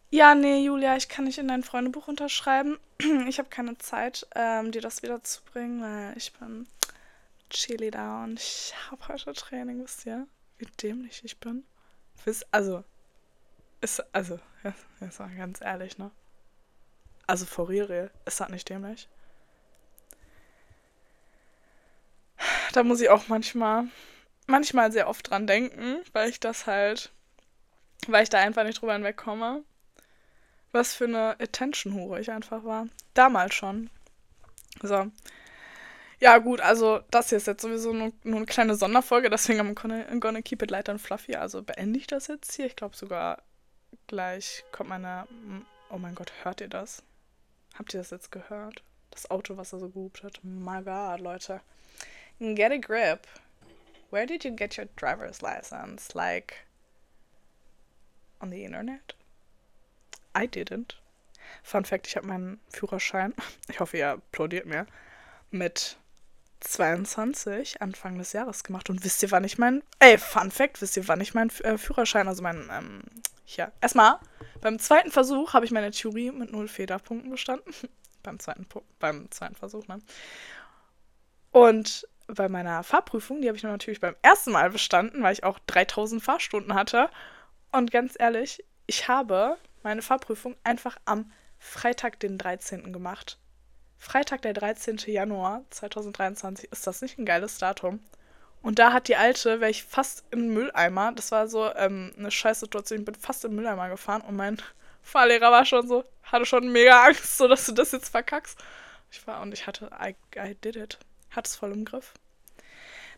ja, 0.09 0.35
nee, 0.35 0.65
Julia, 0.65 0.97
ich 0.97 1.07
kann 1.07 1.23
nicht 1.23 1.37
in 1.37 1.47
dein 1.47 1.63
Freundebuch 1.63 2.09
unterschreiben. 2.09 2.77
Ich 3.27 3.39
habe 3.39 3.49
keine 3.49 3.77
Zeit, 3.77 4.27
ähm, 4.35 4.71
dir 4.71 4.81
das 4.81 5.03
wiederzubringen, 5.03 5.81
weil 5.81 6.17
ich 6.17 6.33
bin 6.33 6.67
Cheerleader 7.49 8.23
und 8.23 8.39
ich 8.39 8.73
habe 8.89 9.07
heute 9.07 9.33
Training, 9.33 9.83
wisst 9.83 10.05
ihr, 10.05 10.27
wie 10.57 10.65
dämlich 10.81 11.23
ich 11.23 11.39
bin. 11.39 11.65
Also, 12.51 12.83
ist, 13.81 14.03
also, 14.13 14.39
ist 14.99 15.19
mal 15.19 15.35
ganz 15.35 15.61
ehrlich, 15.61 15.97
ne? 15.97 16.09
Also, 17.27 17.45
for 17.45 17.69
real, 17.69 18.11
ist 18.25 18.39
das 18.39 18.49
nicht 18.49 18.69
dämlich? 18.69 19.07
Da 22.73 22.83
muss 22.83 23.01
ich 23.01 23.09
auch 23.09 23.27
manchmal, 23.27 23.87
manchmal 24.47 24.91
sehr 24.91 25.07
oft 25.07 25.29
dran 25.29 25.47
denken, 25.47 25.97
weil 26.13 26.29
ich 26.29 26.39
das 26.39 26.65
halt, 26.65 27.11
weil 28.07 28.23
ich 28.23 28.29
da 28.29 28.39
einfach 28.39 28.63
nicht 28.63 28.81
drüber 28.81 28.93
hinwegkomme 28.93 29.63
was 30.75 30.93
für 30.93 31.05
eine 31.05 31.39
Attention-Hure 31.39 32.19
ich 32.19 32.29
einfach 32.29 32.63
war. 32.63 32.87
Damals 33.15 33.55
schon. 33.55 33.89
So. 34.83 35.07
Ja, 36.19 36.37
gut, 36.37 36.61
also 36.61 37.01
das 37.11 37.29
hier 37.29 37.37
ist 37.37 37.47
jetzt 37.47 37.61
sowieso 37.61 37.93
nur, 37.93 38.11
nur 38.23 38.37
eine 38.37 38.45
kleine 38.45 38.75
Sonderfolge, 38.75 39.29
deswegen 39.29 39.59
am 39.59 39.75
gonna, 39.75 40.03
gonna 40.19 40.41
keep 40.41 40.61
it 40.61 40.71
light 40.71 40.89
and 40.89 41.01
fluffy. 41.01 41.35
Also 41.35 41.63
beende 41.63 41.99
ich 41.99 42.07
das 42.07 42.27
jetzt 42.27 42.53
hier. 42.53 42.65
Ich 42.65 42.75
glaube 42.75 42.95
sogar 42.95 43.41
gleich 44.07 44.63
kommt 44.71 44.89
meine. 44.89 45.27
Oh 45.89 45.97
mein 45.97 46.15
Gott, 46.15 46.31
hört 46.43 46.61
ihr 46.61 46.67
das? 46.67 47.03
Habt 47.77 47.93
ihr 47.93 47.99
das 47.99 48.11
jetzt 48.11 48.31
gehört? 48.31 48.83
Das 49.11 49.29
Auto, 49.31 49.57
was 49.57 49.73
er 49.73 49.79
so 49.79 49.89
gehupt 49.89 50.23
hat. 50.23 50.39
My 50.43 50.81
God, 50.81 51.19
Leute. 51.19 51.61
Get 52.39 52.71
a 52.71 52.77
grip. 52.77 53.27
Where 54.09 54.25
did 54.25 54.43
you 54.43 54.51
get 54.51 54.77
your 54.77 54.87
driver's 54.97 55.41
license? 55.41 56.13
Like 56.13 56.65
on 58.41 58.51
the 58.51 58.63
internet? 58.63 59.15
I 60.35 60.47
didn't. 60.47 60.95
Fun 61.63 61.85
Fact, 61.85 62.07
ich 62.07 62.15
habe 62.15 62.27
meinen 62.27 62.59
Führerschein, 62.69 63.33
ich 63.69 63.79
hoffe, 63.79 63.97
ihr 63.97 64.09
applaudiert 64.09 64.65
mir, 64.65 64.85
mit 65.51 65.97
22 66.61 67.81
Anfang 67.81 68.17
des 68.17 68.33
Jahres 68.33 68.63
gemacht. 68.63 68.89
Und 68.89 69.03
wisst 69.03 69.21
ihr, 69.23 69.31
wann 69.31 69.43
ich 69.43 69.57
mein, 69.57 69.83
ey, 69.99 70.17
Fun 70.17 70.51
Fact, 70.51 70.81
wisst 70.81 70.97
ihr, 70.97 71.07
wann 71.07 71.21
ich 71.21 71.33
meinen 71.33 71.51
äh, 71.61 71.77
Führerschein, 71.77 72.27
also 72.27 72.41
meinen, 72.41 72.69
ähm, 72.71 73.03
hier, 73.45 73.71
erstmal, 73.81 74.19
beim 74.61 74.79
zweiten 74.79 75.11
Versuch 75.11 75.53
habe 75.53 75.65
ich 75.65 75.71
meine 75.71 75.91
Theorie 75.91 76.31
mit 76.31 76.51
null 76.51 76.67
Federpunkten 76.67 77.31
bestanden. 77.31 77.73
beim, 78.23 78.39
zweiten, 78.39 78.65
beim 78.99 79.29
zweiten 79.31 79.55
Versuch, 79.55 79.87
ne? 79.87 79.99
Und 81.51 82.07
bei 82.27 82.49
meiner 82.49 82.83
Fahrprüfung, 82.83 83.41
die 83.41 83.47
habe 83.47 83.57
ich 83.57 83.63
natürlich 83.63 83.99
beim 83.99 84.15
ersten 84.21 84.51
Mal 84.51 84.71
bestanden, 84.71 85.23
weil 85.23 85.33
ich 85.33 85.43
auch 85.43 85.59
3000 85.67 86.21
Fahrstunden 86.21 86.73
hatte. 86.73 87.09
Und 87.71 87.91
ganz 87.91 88.15
ehrlich, 88.17 88.65
ich 88.87 89.07
habe 89.07 89.57
meine 89.85 90.01
Fahrprüfung 90.01 90.55
einfach 90.63 90.97
am 91.05 91.31
Freitag, 91.59 92.19
den 92.19 92.39
13. 92.39 92.91
gemacht. 92.91 93.37
Freitag, 93.97 94.41
der 94.41 94.53
13. 94.53 94.97
Januar 95.05 95.63
2023. 95.69 96.71
Ist 96.71 96.87
das 96.87 97.01
nicht 97.03 97.19
ein 97.19 97.25
geiles 97.25 97.59
Datum? 97.59 97.99
Und 98.63 98.79
da 98.79 98.93
hat 98.93 99.07
die 99.07 99.15
Alte, 99.15 99.61
wäre 99.61 99.69
ich 99.69 99.83
fast 99.83 100.25
im 100.31 100.47
Mülleimer, 100.55 101.11
das 101.11 101.31
war 101.31 101.47
so 101.47 101.71
ähm, 101.75 102.11
eine 102.17 102.31
scheiß 102.31 102.61
Situation, 102.61 102.99
ich 102.99 103.05
bin 103.05 103.13
fast 103.13 103.45
im 103.45 103.55
Mülleimer 103.55 103.89
gefahren 103.89 104.21
und 104.21 104.35
mein 104.35 104.59
Fahrlehrer 105.03 105.51
war 105.51 105.65
schon 105.65 105.87
so, 105.87 106.03
hatte 106.23 106.47
schon 106.47 106.71
mega 106.71 107.05
Angst, 107.05 107.37
so 107.37 107.47
dass 107.47 107.67
du 107.67 107.71
das 107.71 107.91
jetzt 107.91 108.09
verkackst. 108.09 108.57
Ich 109.11 109.25
war 109.27 109.39
und 109.43 109.53
ich 109.53 109.67
hatte, 109.67 109.91
I, 110.01 110.15
I 110.35 110.55
did 110.55 110.77
it. 110.77 110.97
Hat 111.29 111.45
es 111.45 111.55
voll 111.55 111.73
im 111.73 111.85
Griff. 111.85 112.15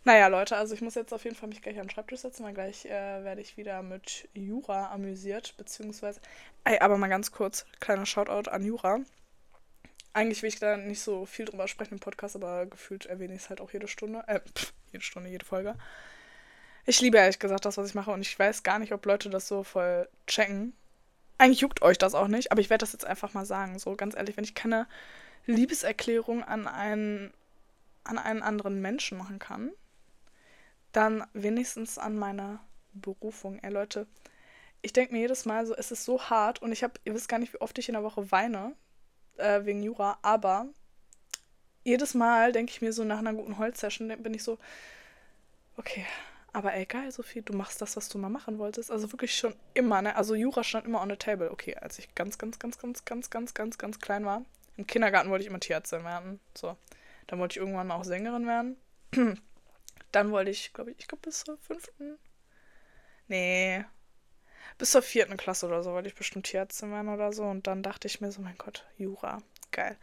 Naja, 0.07 0.27
Leute, 0.27 0.55
also 0.55 0.73
ich 0.73 0.79
muss 0.79 0.95
jetzt 0.95 1.13
auf 1.13 1.25
jeden 1.25 1.35
Fall 1.35 1.49
mich 1.49 1.61
gleich 1.61 1.77
an 1.77 1.83
den 1.83 1.89
Schreibtisch 1.89 2.21
setzen, 2.21 2.45
weil 2.45 2.53
gleich 2.53 2.85
äh, 2.85 3.25
werde 3.25 3.41
ich 3.41 3.57
wieder 3.57 3.81
mit 3.81 4.29
Jura 4.33 4.89
amüsiert, 4.93 5.53
beziehungsweise, 5.57 6.21
ey, 6.63 6.79
aber 6.79 6.97
mal 6.97 7.09
ganz 7.09 7.33
kurz, 7.33 7.65
kleiner 7.81 8.05
Shoutout 8.05 8.49
an 8.49 8.63
Jura. 8.63 9.01
Eigentlich 10.13 10.41
will 10.43 10.47
ich 10.47 10.59
da 10.59 10.77
nicht 10.77 11.01
so 11.01 11.25
viel 11.25 11.43
drüber 11.43 11.67
sprechen 11.67 11.95
im 11.95 11.99
Podcast, 11.99 12.37
aber 12.37 12.67
gefühlt 12.67 13.05
erwähne 13.05 13.35
ich 13.35 13.41
es 13.41 13.49
halt 13.49 13.59
auch 13.59 13.73
jede 13.73 13.89
Stunde, 13.89 14.23
äh, 14.27 14.39
pff, 14.39 14.71
jede 14.93 15.03
Stunde, 15.03 15.27
jede 15.27 15.43
Folge. 15.43 15.75
Ich 16.85 17.01
liebe 17.01 17.17
ehrlich 17.17 17.39
gesagt 17.39 17.65
das, 17.65 17.75
was 17.75 17.89
ich 17.89 17.93
mache 17.93 18.11
und 18.11 18.21
ich 18.21 18.39
weiß 18.39 18.63
gar 18.63 18.79
nicht, 18.79 18.93
ob 18.93 19.05
Leute 19.05 19.29
das 19.29 19.49
so 19.49 19.63
voll 19.63 20.07
checken. 20.25 20.71
Eigentlich 21.37 21.59
juckt 21.59 21.81
euch 21.81 21.97
das 21.97 22.15
auch 22.15 22.29
nicht, 22.29 22.53
aber 22.53 22.61
ich 22.61 22.69
werde 22.69 22.83
das 22.83 22.93
jetzt 22.93 23.05
einfach 23.05 23.33
mal 23.33 23.45
sagen, 23.45 23.77
so 23.77 23.93
ganz 23.97 24.15
ehrlich, 24.15 24.37
wenn 24.37 24.45
ich 24.45 24.55
keine 24.55 24.87
Liebeserklärung 25.47 26.45
an 26.45 26.65
einen, 26.65 27.33
an 28.05 28.17
einen 28.17 28.41
anderen 28.41 28.81
Menschen 28.81 29.17
machen 29.17 29.39
kann, 29.39 29.73
dann 30.97 31.25
wenigstens 31.33 31.97
an 31.99 32.17
meiner 32.17 32.59
Berufung. 32.93 33.59
Ey 33.59 33.71
Leute, 33.71 34.07
ich 34.81 34.93
denke 34.93 35.13
mir 35.13 35.19
jedes 35.19 35.45
Mal 35.45 35.65
so, 35.65 35.75
es 35.75 35.91
ist 35.91 36.05
so 36.05 36.21
hart 36.29 36.61
und 36.61 36.71
ich 36.71 36.83
habe, 36.83 36.95
ihr 37.05 37.13
wisst 37.13 37.29
gar 37.29 37.37
nicht, 37.37 37.53
wie 37.53 37.61
oft 37.61 37.77
ich 37.77 37.87
in 37.87 37.93
der 37.93 38.03
Woche 38.03 38.31
weine 38.31 38.75
äh, 39.37 39.63
wegen 39.63 39.83
Jura, 39.83 40.17
aber 40.23 40.67
jedes 41.83 42.15
Mal 42.15 42.51
denke 42.51 42.71
ich 42.71 42.81
mir 42.81 42.91
so 42.93 43.03
nach 43.03 43.19
einer 43.19 43.33
guten 43.33 43.59
Holzsession, 43.59 44.07
bin 44.23 44.33
ich 44.33 44.43
so, 44.43 44.57
okay, 45.77 46.05
aber 46.51 46.73
ey, 46.73 46.87
geil, 46.87 47.11
Sophie, 47.11 47.43
du 47.43 47.53
machst 47.53 47.79
das, 47.81 47.95
was 47.95 48.09
du 48.09 48.17
mal 48.17 48.29
machen 48.29 48.57
wolltest. 48.57 48.89
Also 48.89 49.11
wirklich 49.11 49.35
schon 49.37 49.53
immer, 49.75 50.01
ne? 50.01 50.15
Also 50.15 50.33
Jura 50.33 50.63
stand 50.63 50.87
immer 50.87 51.01
on 51.01 51.09
the 51.09 51.15
table. 51.15 51.51
Okay, 51.51 51.75
als 51.75 51.99
ich 51.99 52.15
ganz, 52.15 52.39
ganz, 52.39 52.57
ganz, 52.57 52.79
ganz, 52.79 53.05
ganz, 53.05 53.29
ganz, 53.29 53.53
ganz, 53.53 53.77
ganz 53.77 53.99
klein 53.99 54.25
war. 54.25 54.43
Im 54.75 54.87
Kindergarten 54.87 55.29
wollte 55.29 55.43
ich 55.43 55.49
immer 55.49 55.59
Tierärztin 55.59 56.03
werden. 56.03 56.39
So. 56.57 56.75
Dann 57.27 57.37
wollte 57.37 57.53
ich 57.53 57.57
irgendwann 57.57 57.91
auch 57.91 58.03
Sängerin 58.03 58.47
werden. 58.47 58.77
Dann 60.17 60.31
wollte 60.31 60.49
ich, 60.49 60.73
glaube 60.73 60.89
ich, 60.89 60.97
ich 60.97 61.07
glaube 61.07 61.21
bis 61.21 61.43
zur 61.43 61.59
fünften. 61.59 62.17
Nee. 63.27 63.85
Bis 64.79 64.89
zur 64.89 65.03
vierten 65.03 65.37
Klasse 65.37 65.67
oder 65.67 65.83
so 65.83 65.91
wollte 65.91 66.09
ich 66.09 66.15
bestimmt 66.15 66.47
Tierärztin 66.47 66.91
werden 66.91 67.09
oder 67.09 67.31
so. 67.31 67.43
Und 67.43 67.67
dann 67.67 67.83
dachte 67.83 68.07
ich 68.07 68.19
mir 68.19 68.31
so, 68.31 68.41
mein 68.41 68.57
Gott, 68.57 68.83
Jura, 68.97 69.43
geil. 69.71 69.95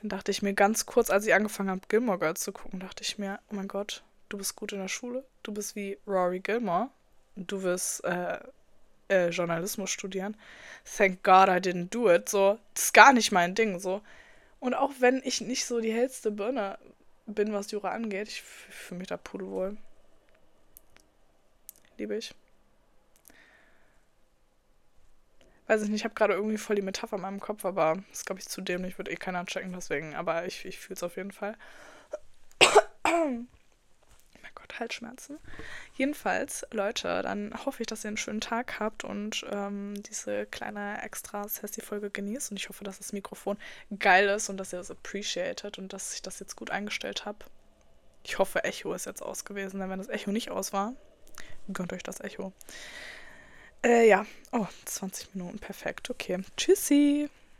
Dann 0.00 0.08
dachte 0.08 0.32
ich 0.32 0.42
mir 0.42 0.52
ganz 0.52 0.84
kurz, 0.84 1.10
als 1.10 1.28
ich 1.28 1.32
angefangen 1.32 1.70
habe, 1.70 1.82
Gilmore 1.86 2.18
Girls 2.18 2.40
zu 2.40 2.50
gucken, 2.50 2.80
dachte 2.80 3.04
ich 3.04 3.18
mir, 3.18 3.38
oh 3.52 3.54
mein 3.54 3.68
Gott, 3.68 4.02
du 4.30 4.36
bist 4.36 4.56
gut 4.56 4.72
in 4.72 4.80
der 4.80 4.88
Schule. 4.88 5.24
Du 5.44 5.54
bist 5.54 5.76
wie 5.76 5.96
Rory 6.08 6.40
Gilmore. 6.40 6.90
Du 7.36 7.62
wirst 7.62 8.02
äh, 8.02 8.40
äh, 9.10 9.28
Journalismus 9.28 9.90
studieren. 9.90 10.36
Thank 10.96 11.22
God 11.22 11.46
I 11.46 11.60
didn't 11.60 11.90
do 11.90 12.12
it. 12.12 12.28
So, 12.28 12.58
das 12.74 12.86
ist 12.86 12.94
gar 12.94 13.12
nicht 13.12 13.30
mein 13.30 13.54
Ding. 13.54 13.78
So. 13.78 14.02
Und 14.58 14.74
auch 14.74 14.90
wenn 14.98 15.22
ich 15.24 15.40
nicht 15.40 15.66
so 15.66 15.78
die 15.78 15.92
hellste 15.92 16.32
Birne 16.32 16.78
bin, 17.30 17.52
was 17.52 17.70
Jura 17.70 17.90
angeht. 17.90 18.28
Ich 18.28 18.42
fühle 18.42 18.98
mich 18.98 19.08
da 19.08 19.16
pudelwohl. 19.16 19.76
Liebe 21.96 22.16
ich. 22.16 22.34
Weiß 25.66 25.82
ich 25.82 25.88
nicht, 25.88 26.00
ich 26.00 26.04
habe 26.04 26.14
gerade 26.14 26.34
irgendwie 26.34 26.58
voll 26.58 26.76
die 26.76 26.82
Metapher 26.82 27.16
in 27.16 27.22
meinem 27.22 27.38
Kopf, 27.38 27.64
aber 27.64 28.02
das 28.10 28.24
glaube 28.24 28.40
ich, 28.40 28.48
zu 28.48 28.60
dämlich, 28.60 28.98
würde 28.98 29.12
eh 29.12 29.16
keiner 29.16 29.46
checken, 29.46 29.72
deswegen. 29.72 30.16
Aber 30.16 30.44
ich, 30.46 30.64
ich 30.64 30.80
fühle 30.80 30.96
es 30.96 31.02
auf 31.02 31.16
jeden 31.16 31.30
Fall. 31.30 31.56
mein 33.04 33.46
Gott, 34.54 34.80
Halsschmerzen. 34.80 35.38
Jedenfalls, 36.00 36.66
Leute, 36.70 37.20
dann 37.20 37.52
hoffe 37.66 37.82
ich, 37.82 37.86
dass 37.86 38.04
ihr 38.04 38.08
einen 38.08 38.16
schönen 38.16 38.40
Tag 38.40 38.80
habt 38.80 39.04
und 39.04 39.44
ähm, 39.52 40.02
diese 40.02 40.46
kleine 40.46 41.02
extra 41.02 41.46
sassy 41.46 41.82
Folge 41.82 42.08
genießt. 42.08 42.50
Und 42.50 42.56
ich 42.56 42.70
hoffe, 42.70 42.84
dass 42.84 42.96
das 42.96 43.12
Mikrofon 43.12 43.58
geil 43.98 44.26
ist 44.30 44.48
und 44.48 44.56
dass 44.56 44.72
ihr 44.72 44.78
das 44.78 44.90
appreciated 44.90 45.76
und 45.76 45.92
dass 45.92 46.14
ich 46.14 46.22
das 46.22 46.40
jetzt 46.40 46.56
gut 46.56 46.70
eingestellt 46.70 47.26
habe. 47.26 47.40
Ich 48.24 48.38
hoffe, 48.38 48.64
Echo 48.64 48.94
ist 48.94 49.04
jetzt 49.04 49.20
aus 49.22 49.44
gewesen, 49.44 49.78
denn 49.78 49.90
wenn 49.90 49.98
das 49.98 50.08
Echo 50.08 50.32
nicht 50.32 50.50
aus 50.50 50.72
war, 50.72 50.94
gönnt 51.70 51.92
euch 51.92 52.02
das 52.02 52.20
Echo. 52.20 52.54
Äh, 53.84 54.08
ja. 54.08 54.24
Oh, 54.52 54.68
20 54.86 55.34
Minuten, 55.34 55.58
perfekt. 55.58 56.08
Okay. 56.08 56.38
Tschüssi. 56.56 57.28